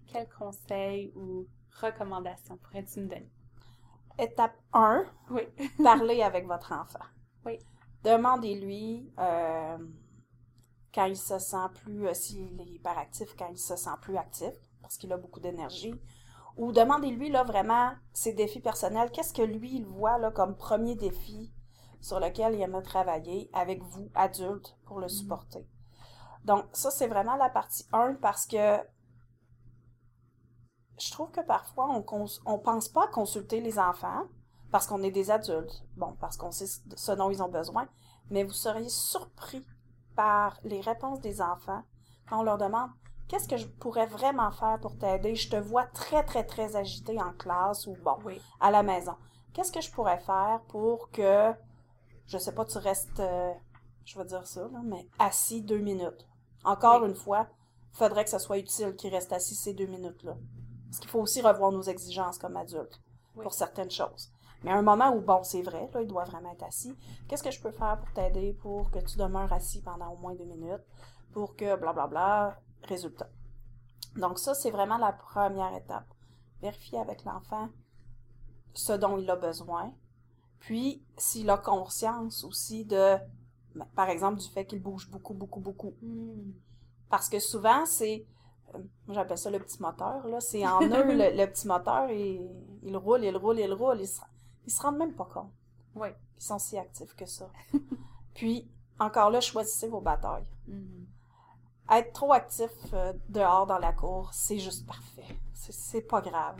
Quels 0.07 0.29
conseils 0.29 1.11
ou 1.15 1.47
recommandations 1.81 2.57
pourrais-tu 2.57 3.01
me 3.01 3.07
donner? 3.07 3.31
Étape 4.19 4.55
1, 4.73 5.05
Oui. 5.31 5.43
parler 5.83 6.21
avec 6.21 6.45
votre 6.45 6.71
enfant. 6.71 7.05
Oui. 7.45 7.59
Demandez-lui 8.03 9.11
euh, 9.17 9.77
quand 10.93 11.05
il 11.05 11.17
se 11.17 11.39
sent 11.39 11.67
plus, 11.83 12.07
euh, 12.07 12.13
s'il 12.13 12.59
est 12.61 12.65
hyperactif, 12.65 13.35
quand 13.37 13.47
il 13.49 13.57
se 13.57 13.75
sent 13.75 13.89
plus 14.01 14.17
actif, 14.17 14.53
parce 14.81 14.97
qu'il 14.97 15.11
a 15.13 15.17
beaucoup 15.17 15.39
d'énergie, 15.39 15.95
Ou 16.55 16.71
demandez-lui 16.71 17.29
là 17.29 17.43
vraiment 17.43 17.93
ses 18.13 18.33
défis 18.33 18.59
personnels. 18.59 19.09
Qu'est-ce 19.11 19.33
que 19.33 19.41
lui, 19.41 19.75
il 19.75 19.85
voit 19.85 20.19
là 20.19 20.29
comme 20.29 20.55
premier 20.55 20.95
défi 20.95 21.51
sur 21.99 22.19
lequel 22.19 22.53
il 22.53 22.61
aimerait 22.61 22.83
travailler 22.83 23.49
avec 23.53 23.81
vous, 23.81 24.09
adultes, 24.13 24.77
pour 24.85 24.99
le 24.99 25.07
supporter? 25.07 25.65
Donc, 26.45 26.65
ça, 26.73 26.91
c'est 26.91 27.07
vraiment 27.07 27.35
la 27.37 27.49
partie 27.49 27.87
1 27.93 28.15
parce 28.15 28.45
que 28.45 28.77
je 30.99 31.11
trouve 31.11 31.31
que 31.31 31.41
parfois, 31.41 31.87
on 31.89 31.97
ne 31.97 32.57
pense 32.57 32.89
pas 32.89 33.05
à 33.05 33.07
consulter 33.07 33.61
les 33.61 33.79
enfants 33.79 34.23
parce 34.71 34.87
qu'on 34.87 35.03
est 35.03 35.11
des 35.11 35.31
adultes. 35.31 35.83
Bon, 35.95 36.15
parce 36.19 36.37
qu'on 36.37 36.51
sait 36.51 36.67
ce 36.67 37.11
dont 37.11 37.29
ils 37.29 37.43
ont 37.43 37.49
besoin. 37.49 37.87
Mais 38.29 38.43
vous 38.43 38.53
seriez 38.53 38.89
surpris 38.89 39.65
par 40.15 40.59
les 40.63 40.81
réponses 40.81 41.19
des 41.19 41.41
enfants 41.41 41.83
quand 42.27 42.39
on 42.39 42.43
leur 42.43 42.57
demande 42.57 42.89
qu'est-ce 43.33 43.47
que 43.47 43.57
je 43.57 43.67
pourrais 43.67 44.05
vraiment 44.05 44.51
faire 44.51 44.79
pour 44.79 44.97
t'aider? 44.97 45.35
Je 45.35 45.49
te 45.49 45.55
vois 45.55 45.85
très, 45.85 46.23
très, 46.23 46.43
très 46.43 46.75
agité 46.75 47.19
en 47.19 47.33
classe 47.33 47.87
ou 47.87 47.95
bon, 48.03 48.17
à 48.59 48.69
la 48.69 48.83
maison. 48.83 49.15
Qu'est-ce 49.53 49.71
que 49.71 49.81
je 49.81 49.91
pourrais 49.91 50.19
faire 50.19 50.61
pour 50.67 51.09
que, 51.09 51.51
je 52.27 52.37
sais 52.37 52.53
pas, 52.53 52.65
tu 52.65 52.77
restes, 52.77 53.19
euh, 53.19 53.51
je 54.05 54.17
vais 54.17 54.25
dire 54.25 54.45
ça, 54.45 54.61
là, 54.61 54.79
mais 54.83 55.07
assis 55.19 55.63
deux 55.63 55.79
minutes? 55.79 56.27
Encore 56.63 57.05
une 57.05 57.15
fois, 57.15 57.47
faudrait 57.91 58.23
que 58.23 58.29
ce 58.29 58.39
soit 58.39 58.57
utile 58.57 58.95
qu'il 58.95 59.13
reste 59.13 59.33
assis 59.33 59.55
ces 59.55 59.73
deux 59.73 59.87
minutes-là. 59.87 60.35
Parce 60.93 60.99
qu'il 60.99 61.09
faut 61.09 61.21
aussi 61.21 61.41
revoir 61.41 61.71
nos 61.71 61.81
exigences 61.81 62.37
comme 62.37 62.55
adultes 62.55 63.01
pour 63.33 63.51
certaines 63.51 63.89
choses. 63.89 64.31
Mais 64.63 64.69
à 64.69 64.75
un 64.75 64.83
moment 64.83 65.09
où, 65.09 65.21
bon, 65.21 65.43
c'est 65.43 65.63
vrai, 65.63 65.89
là, 65.91 66.03
il 66.03 66.07
doit 66.07 66.23
vraiment 66.25 66.51
être 66.51 66.65
assis, 66.65 66.95
qu'est-ce 67.27 67.41
que 67.41 67.49
je 67.49 67.59
peux 67.59 67.71
faire 67.71 67.97
pour 67.99 68.13
t'aider 68.13 68.53
pour 68.61 68.91
que 68.91 68.99
tu 68.99 69.17
demeures 69.17 69.51
assis 69.51 69.81
pendant 69.81 70.09
au 70.09 70.17
moins 70.17 70.35
deux 70.35 70.45
minutes, 70.45 70.83
pour 71.31 71.55
que, 71.55 71.75
blablabla, 71.77 71.95
bla, 71.95 72.07
bla, 72.07 72.59
résultat? 72.83 73.27
Donc 74.17 74.37
ça, 74.37 74.53
c'est 74.53 74.69
vraiment 74.69 74.99
la 74.99 75.13
première 75.13 75.75
étape. 75.75 76.05
Vérifier 76.61 76.99
avec 76.99 77.23
l'enfant 77.23 77.69
ce 78.75 78.93
dont 78.93 79.17
il 79.17 79.27
a 79.31 79.35
besoin. 79.35 79.91
Puis, 80.59 81.03
s'il 81.17 81.49
a 81.49 81.57
conscience 81.57 82.43
aussi 82.43 82.85
de, 82.85 83.17
ben, 83.73 83.87
par 83.95 84.09
exemple, 84.09 84.39
du 84.39 84.47
fait 84.47 84.67
qu'il 84.67 84.79
bouge 84.79 85.09
beaucoup, 85.09 85.33
beaucoup, 85.33 85.59
beaucoup. 85.59 85.95
Hmm. 86.03 86.51
Parce 87.09 87.29
que 87.29 87.39
souvent, 87.39 87.83
c'est, 87.87 88.27
j'appelle 89.09 89.37
ça 89.37 89.51
le 89.51 89.59
petit 89.59 89.81
moteur, 89.81 90.27
là, 90.27 90.39
c'est 90.39 90.65
en 90.65 90.81
eux, 90.81 91.13
le, 91.13 91.45
petit 91.45 91.67
moteur, 91.67 92.09
et, 92.09 92.41
il 92.81 92.97
roule, 92.97 93.23
il 93.23 93.35
roule, 93.37 93.59
il 93.59 93.73
roule, 93.73 93.99
il 93.99 94.07
se, 94.07 94.21
ils 94.65 94.71
se 94.71 94.81
rendent 94.81 94.97
même 94.97 95.13
pas 95.13 95.25
compte. 95.25 95.51
Oui. 95.95 96.09
Ils 96.37 96.43
sont 96.43 96.59
si 96.59 96.77
actifs 96.77 97.15
que 97.15 97.25
ça. 97.25 97.49
Puis, 98.33 98.67
encore 98.99 99.29
là, 99.29 99.41
choisissez 99.41 99.87
vos 99.87 100.01
batailles. 100.01 100.47
Hmm 100.67 101.03
être 101.91 102.13
trop 102.13 102.33
actif 102.33 102.71
euh, 102.93 103.13
dehors 103.29 103.67
dans 103.67 103.77
la 103.77 103.93
cour, 103.93 104.29
c'est 104.33 104.59
juste 104.59 104.85
parfait. 104.85 105.37
C'est 105.53 106.01
pas 106.01 106.21
grave. 106.21 106.57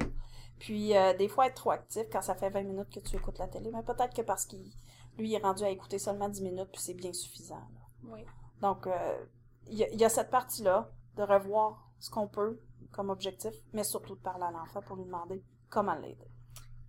Puis 0.60 0.96
euh, 0.96 1.14
des 1.14 1.28
fois 1.28 1.48
être 1.48 1.56
trop 1.56 1.72
actif 1.72 2.04
quand 2.12 2.22
ça 2.22 2.36
fait 2.36 2.50
20 2.50 2.64
minutes 2.64 2.90
que 2.90 3.00
tu 3.02 3.18
écoutes 3.18 3.38
la 3.38 3.48
télé, 3.48 3.70
mais 3.72 3.84
peut-être 3.84 4.14
que 4.14 4.22
parce 4.22 4.46
qu'il 4.46 4.64
lui 5.18 5.30
il 5.30 5.34
est 5.34 5.44
rendu 5.44 5.64
à 5.64 5.70
écouter 5.70 6.00
seulement 6.00 6.30
10 6.30 6.42
minutes 6.42 6.70
puis 6.72 6.82
c'est 6.82 6.94
bien 6.94 7.12
suffisant. 7.12 7.62
Oui. 8.06 8.26
Donc 8.62 8.88
euh, 8.88 9.26
il 9.68 9.78
y, 9.78 10.06
a 10.06 10.10
cette 10.10 10.30
partie-là 10.30 10.90
de 11.16 11.24
revoir 11.24 11.90
ce 12.04 12.10
qu'on 12.10 12.28
peut 12.28 12.60
comme 12.92 13.10
objectif, 13.10 13.54
mais 13.72 13.86
surtout 13.86 14.16
de 14.16 14.20
parler 14.20 14.44
à 14.44 14.52
l'enfant 14.52 14.82
pour 14.82 14.98
lui 14.98 15.06
demander 15.06 15.42
comment 15.70 15.96
l'aider. 15.96 16.30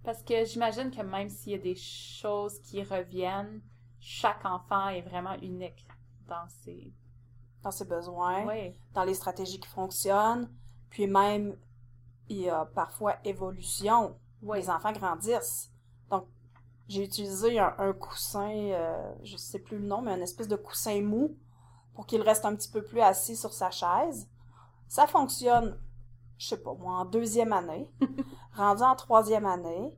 Parce 0.03 0.20
que 0.24 0.44
j'imagine 0.44 0.90
que 0.90 1.03
même 1.03 1.29
s'il 1.29 1.53
y 1.53 1.55
a 1.55 1.59
des 1.59 1.77
choses 1.77 2.59
qui 2.62 2.83
reviennent, 2.83 3.62
chaque 4.00 4.44
enfant 4.44 4.88
est 4.88 5.03
vraiment 5.03 5.35
unique 5.40 5.87
dans 6.27 6.48
ses 6.48 6.92
dans 7.62 7.70
ses 7.70 7.85
besoins, 7.85 8.44
dans 8.92 9.05
les 9.05 9.14
stratégies 9.14 9.61
qui 9.61 9.68
fonctionnent, 9.68 10.50
puis 10.90 11.07
même 11.07 11.57
il 12.29 12.38
y 12.38 12.50
a 12.50 12.66
parfois 12.66 13.16
évolution. 13.24 14.18
Les 14.42 14.68
enfants 14.68 14.92
grandissent. 14.92 15.70
Donc, 16.11 16.27
j'ai 16.88 17.05
utilisé 17.05 17.59
un, 17.59 17.92
coussin, 17.94 18.50
euh, 18.50 19.14
je 19.22 19.37
sais 19.37 19.61
plus 19.61 19.79
le 19.79 19.87
nom, 19.87 20.03
mais 20.03 20.11
un 20.11 20.20
espèce 20.20 20.48
de 20.48 20.57
coussin 20.57 21.00
mou 21.00 21.38
pour 21.94 22.05
qu'il 22.05 22.20
reste 22.20 22.44
un 22.44 22.55
petit 22.55 22.68
peu 22.68 22.83
plus 22.83 23.00
assis 23.00 23.37
sur 23.37 23.55
sa 23.55 23.70
chaise. 23.70 24.29
Ça 24.94 25.09
fonctionne, 25.09 25.76
je 26.38 26.46
sais 26.46 26.62
pas 26.62 26.72
moi, 26.74 27.00
en 27.00 27.04
deuxième 27.04 27.52
année. 27.52 27.90
Rendu 28.57 28.85
en 28.85 28.94
troisième 28.94 29.44
année, 29.44 29.92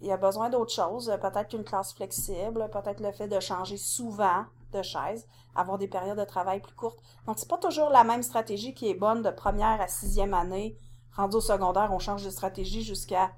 il 0.00 0.06
y 0.06 0.10
a 0.10 0.16
besoin 0.16 0.48
d'autre 0.48 0.72
chose. 0.72 1.14
Peut-être 1.20 1.48
qu'une 1.48 1.64
classe 1.64 1.92
flexible, 1.92 2.70
peut-être 2.72 3.00
le 3.00 3.12
fait 3.12 3.28
de 3.28 3.38
changer 3.40 3.76
souvent 3.76 4.46
de 4.72 4.80
chaise, 4.80 5.28
avoir 5.54 5.76
des 5.76 5.86
périodes 5.86 6.18
de 6.18 6.24
travail 6.24 6.62
plus 6.62 6.74
courtes. 6.74 6.98
Donc, 7.26 7.38
c'est 7.38 7.50
pas 7.50 7.58
toujours 7.58 7.90
la 7.90 8.02
même 8.02 8.22
stratégie 8.22 8.72
qui 8.72 8.88
est 8.88 8.94
bonne 8.94 9.20
de 9.20 9.28
première 9.28 9.82
à 9.82 9.86
sixième 9.86 10.32
année. 10.32 10.78
Rendu 11.14 11.36
au 11.36 11.42
secondaire, 11.42 11.90
on 11.92 11.98
change 11.98 12.24
de 12.24 12.30
stratégie 12.30 12.82
jusqu'à 12.82 13.32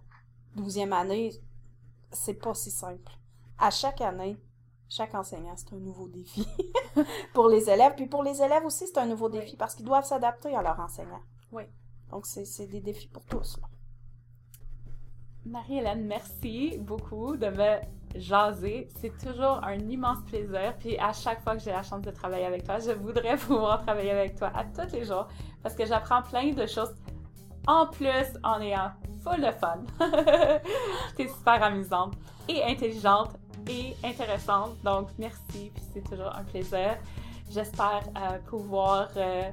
douzième 0.54 0.92
année. 0.92 1.32
C'est 2.12 2.34
pas 2.34 2.54
si 2.54 2.70
simple. 2.70 3.10
À 3.58 3.70
chaque 3.70 4.00
année, 4.00 4.38
chaque 4.94 5.14
enseignant, 5.14 5.54
c'est 5.56 5.72
un 5.74 5.78
nouveau 5.78 6.06
défi 6.06 6.46
pour 7.32 7.48
les 7.48 7.70
élèves. 7.70 7.94
Puis 7.96 8.06
pour 8.06 8.22
les 8.22 8.42
élèves 8.42 8.64
aussi, 8.66 8.86
c'est 8.86 8.98
un 8.98 9.06
nouveau 9.06 9.30
défi 9.30 9.56
parce 9.56 9.74
qu'ils 9.74 9.86
doivent 9.86 10.04
s'adapter 10.04 10.54
à 10.54 10.62
leur 10.62 10.78
enseignant. 10.78 11.22
Oui. 11.50 11.62
Donc, 12.10 12.26
c'est 12.26 12.66
des 12.66 12.80
défis 12.80 13.08
pour 13.08 13.24
tous. 13.24 13.58
Marie-Hélène, 15.46 16.04
merci 16.06 16.76
beaucoup 16.78 17.38
de 17.38 17.46
me 17.46 17.80
jaser. 18.20 18.90
C'est 19.00 19.16
toujours 19.16 19.64
un 19.64 19.78
immense 19.78 20.22
plaisir. 20.26 20.76
Puis 20.78 20.98
à 20.98 21.14
chaque 21.14 21.42
fois 21.42 21.56
que 21.56 21.62
j'ai 21.62 21.72
la 21.72 21.82
chance 21.82 22.02
de 22.02 22.10
travailler 22.10 22.44
avec 22.44 22.64
toi, 22.64 22.78
je 22.78 22.92
voudrais 22.92 23.36
pouvoir 23.38 23.82
travailler 23.82 24.10
avec 24.10 24.36
toi 24.36 24.52
à 24.54 24.64
tous 24.64 24.92
les 24.92 25.06
jours 25.06 25.26
parce 25.62 25.74
que 25.74 25.86
j'apprends 25.86 26.20
plein 26.20 26.52
de 26.52 26.66
choses 26.66 26.94
en 27.66 27.86
plus 27.86 28.38
en 28.44 28.60
ayant 28.60 28.90
full 29.22 29.40
de 29.40 29.52
fun. 29.52 29.84
T'es 31.16 31.28
super 31.28 31.62
amusante 31.62 32.14
et 32.48 32.62
intelligente 32.64 33.30
et 33.68 33.96
intéressante. 34.04 34.80
Donc 34.82 35.08
merci, 35.18 35.70
puis 35.74 35.82
c'est 35.92 36.04
toujours 36.08 36.34
un 36.34 36.44
plaisir. 36.44 36.96
J'espère 37.50 38.02
euh, 38.16 38.38
pouvoir 38.48 39.10
euh, 39.16 39.50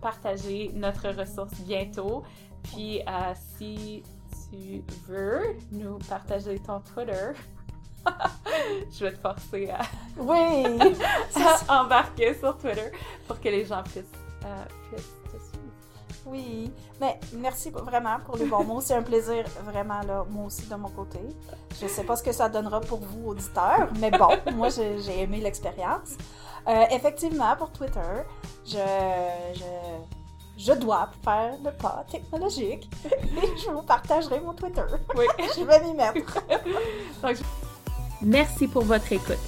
partager 0.00 0.70
notre 0.74 1.08
ressource 1.10 1.54
bientôt. 1.60 2.24
Puis 2.64 3.00
euh, 3.00 3.32
si 3.56 4.02
tu 4.50 4.82
veux 5.06 5.56
nous 5.70 5.98
partager 6.08 6.58
ton 6.58 6.80
Twitter, 6.80 7.32
je 8.92 9.04
vais 9.04 9.12
te 9.12 9.18
forcer 9.18 9.70
à, 9.70 9.82
oui, 10.16 10.64
embarquer 11.68 12.34
sur 12.34 12.58
Twitter 12.58 12.90
pour 13.28 13.40
que 13.40 13.48
les 13.48 13.64
gens 13.64 13.82
puissent, 13.84 14.04
puissent 14.90 15.14
te 15.24 15.38
suivre. 15.38 15.51
Oui, 16.26 16.72
mais 17.00 17.18
merci 17.34 17.70
vraiment 17.70 18.18
pour 18.24 18.36
les 18.36 18.46
bons 18.46 18.64
mots. 18.64 18.80
C'est 18.80 18.94
un 18.94 19.02
plaisir 19.02 19.44
vraiment, 19.64 20.00
là, 20.02 20.24
moi 20.30 20.46
aussi, 20.46 20.66
de 20.66 20.74
mon 20.76 20.88
côté. 20.88 21.18
Je 21.78 21.84
ne 21.84 21.90
sais 21.90 22.04
pas 22.04 22.16
ce 22.16 22.22
que 22.22 22.32
ça 22.32 22.48
donnera 22.48 22.80
pour 22.80 23.00
vous, 23.00 23.30
auditeurs, 23.30 23.88
mais 23.98 24.10
bon, 24.10 24.28
moi, 24.54 24.68
j'ai 24.70 25.20
aimé 25.20 25.40
l'expérience. 25.40 26.16
Euh, 26.68 26.84
effectivement, 26.92 27.56
pour 27.56 27.70
Twitter, 27.70 28.00
je, 28.64 28.78
je 29.54 29.64
je 30.58 30.72
dois 30.72 31.10
faire 31.24 31.54
le 31.64 31.70
pas 31.72 32.04
technologique 32.10 32.88
et 33.04 33.58
je 33.64 33.70
vous 33.70 33.82
partagerai 33.82 34.38
mon 34.40 34.52
Twitter. 34.52 34.82
Oui. 35.16 35.24
je 35.56 35.64
vais 35.64 35.80
m'y 35.80 35.94
mettre. 35.94 36.38
Merci 38.20 38.68
pour 38.68 38.84
votre 38.84 39.10
écoute. 39.12 39.38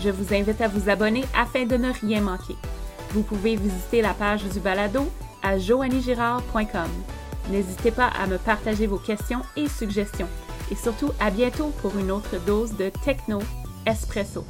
Je 0.00 0.10
vous 0.10 0.32
invite 0.32 0.60
à 0.60 0.68
vous 0.68 0.88
abonner 0.88 1.24
afin 1.36 1.64
de 1.64 1.76
ne 1.76 1.92
rien 1.92 2.20
manquer. 2.20 2.56
Vous 3.10 3.22
pouvez 3.22 3.56
visiter 3.56 4.02
la 4.02 4.14
page 4.14 4.44
du 4.44 4.60
balado 4.60 5.10
à 5.42 5.58
joannygirard.com. 5.58 6.90
N'hésitez 7.50 7.90
pas 7.90 8.08
à 8.08 8.26
me 8.26 8.38
partager 8.38 8.86
vos 8.86 8.98
questions 8.98 9.42
et 9.56 9.68
suggestions. 9.68 10.28
Et 10.70 10.76
surtout, 10.76 11.10
à 11.18 11.30
bientôt 11.30 11.72
pour 11.82 11.96
une 11.98 12.10
autre 12.10 12.38
dose 12.46 12.76
de 12.76 12.90
Techno 13.04 13.40
Espresso. 13.86 14.44